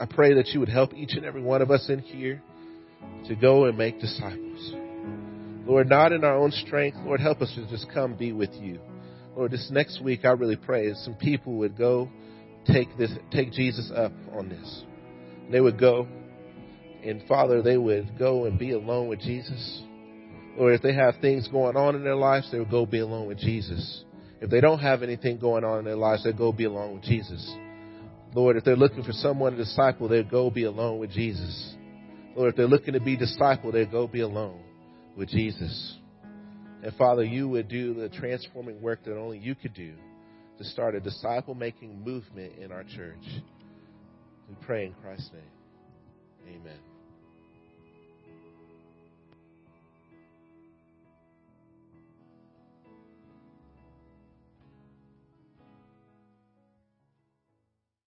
I 0.00 0.06
pray 0.06 0.34
that 0.34 0.48
you 0.48 0.60
would 0.60 0.68
help 0.68 0.94
each 0.94 1.14
and 1.14 1.24
every 1.24 1.42
one 1.42 1.62
of 1.62 1.70
us 1.70 1.88
in 1.88 2.00
here 2.00 2.42
to 3.28 3.34
go 3.34 3.66
and 3.66 3.76
make 3.76 4.00
disciples. 4.00 4.74
Lord, 5.64 5.88
not 5.88 6.12
in 6.12 6.24
our 6.24 6.36
own 6.36 6.50
strength. 6.50 6.98
Lord, 7.04 7.20
help 7.20 7.40
us 7.40 7.52
to 7.54 7.66
just 7.68 7.86
come 7.92 8.14
be 8.14 8.32
with 8.32 8.52
you. 8.54 8.80
Lord, 9.36 9.52
this 9.52 9.68
next 9.70 10.02
week, 10.02 10.24
I 10.24 10.30
really 10.30 10.56
pray 10.56 10.92
some 10.94 11.14
people 11.14 11.54
would 11.58 11.76
go 11.78 12.10
take 12.66 12.96
this, 12.98 13.10
take 13.30 13.52
Jesus 13.52 13.90
up 13.94 14.12
on 14.32 14.48
this. 14.48 14.84
They 15.50 15.60
would 15.60 15.78
go, 15.78 16.06
and 17.04 17.22
Father, 17.28 17.62
they 17.62 17.76
would 17.76 18.18
go 18.18 18.44
and 18.44 18.58
be 18.58 18.72
alone 18.72 19.08
with 19.08 19.20
Jesus. 19.20 19.82
Or 20.58 20.72
if 20.72 20.82
they 20.82 20.94
have 20.94 21.14
things 21.20 21.48
going 21.48 21.76
on 21.76 21.94
in 21.96 22.04
their 22.04 22.16
lives, 22.16 22.50
they 22.50 22.58
would 22.58 22.70
go 22.70 22.84
be 22.84 22.98
alone 22.98 23.26
with 23.26 23.38
Jesus. 23.38 24.04
If 24.40 24.50
they 24.50 24.60
don't 24.60 24.80
have 24.80 25.02
anything 25.02 25.38
going 25.38 25.64
on 25.64 25.78
in 25.78 25.84
their 25.84 25.96
lives, 25.96 26.24
they'd 26.24 26.36
go 26.36 26.52
be 26.52 26.64
alone 26.64 26.94
with 26.94 27.04
Jesus. 27.04 27.54
Lord, 28.34 28.56
if 28.56 28.64
they're 28.64 28.76
looking 28.76 29.04
for 29.04 29.12
someone 29.12 29.52
to 29.52 29.58
disciple, 29.58 30.08
they'd 30.08 30.30
go 30.30 30.50
be 30.50 30.64
alone 30.64 30.98
with 30.98 31.10
Jesus. 31.12 31.74
Lord, 32.34 32.50
if 32.50 32.56
they're 32.56 32.66
looking 32.66 32.94
to 32.94 33.00
be 33.00 33.16
disciple, 33.16 33.72
they'd 33.72 33.90
go 33.90 34.06
be 34.06 34.20
alone 34.20 34.60
with 35.16 35.28
Jesus. 35.28 35.96
And 36.82 36.92
Father, 36.96 37.24
you 37.24 37.48
would 37.48 37.68
do 37.68 37.94
the 37.94 38.08
transforming 38.08 38.80
work 38.80 39.04
that 39.04 39.16
only 39.16 39.38
you 39.38 39.54
could 39.54 39.74
do 39.74 39.94
to 40.58 40.64
start 40.64 40.94
a 40.94 41.00
disciple 41.00 41.54
making 41.54 42.02
movement 42.04 42.58
in 42.58 42.72
our 42.72 42.84
church. 42.84 43.24
We 44.48 44.56
pray 44.66 44.86
in 44.86 44.94
Christ's 44.94 45.30
name. 45.32 46.56
Amen. 46.60 46.91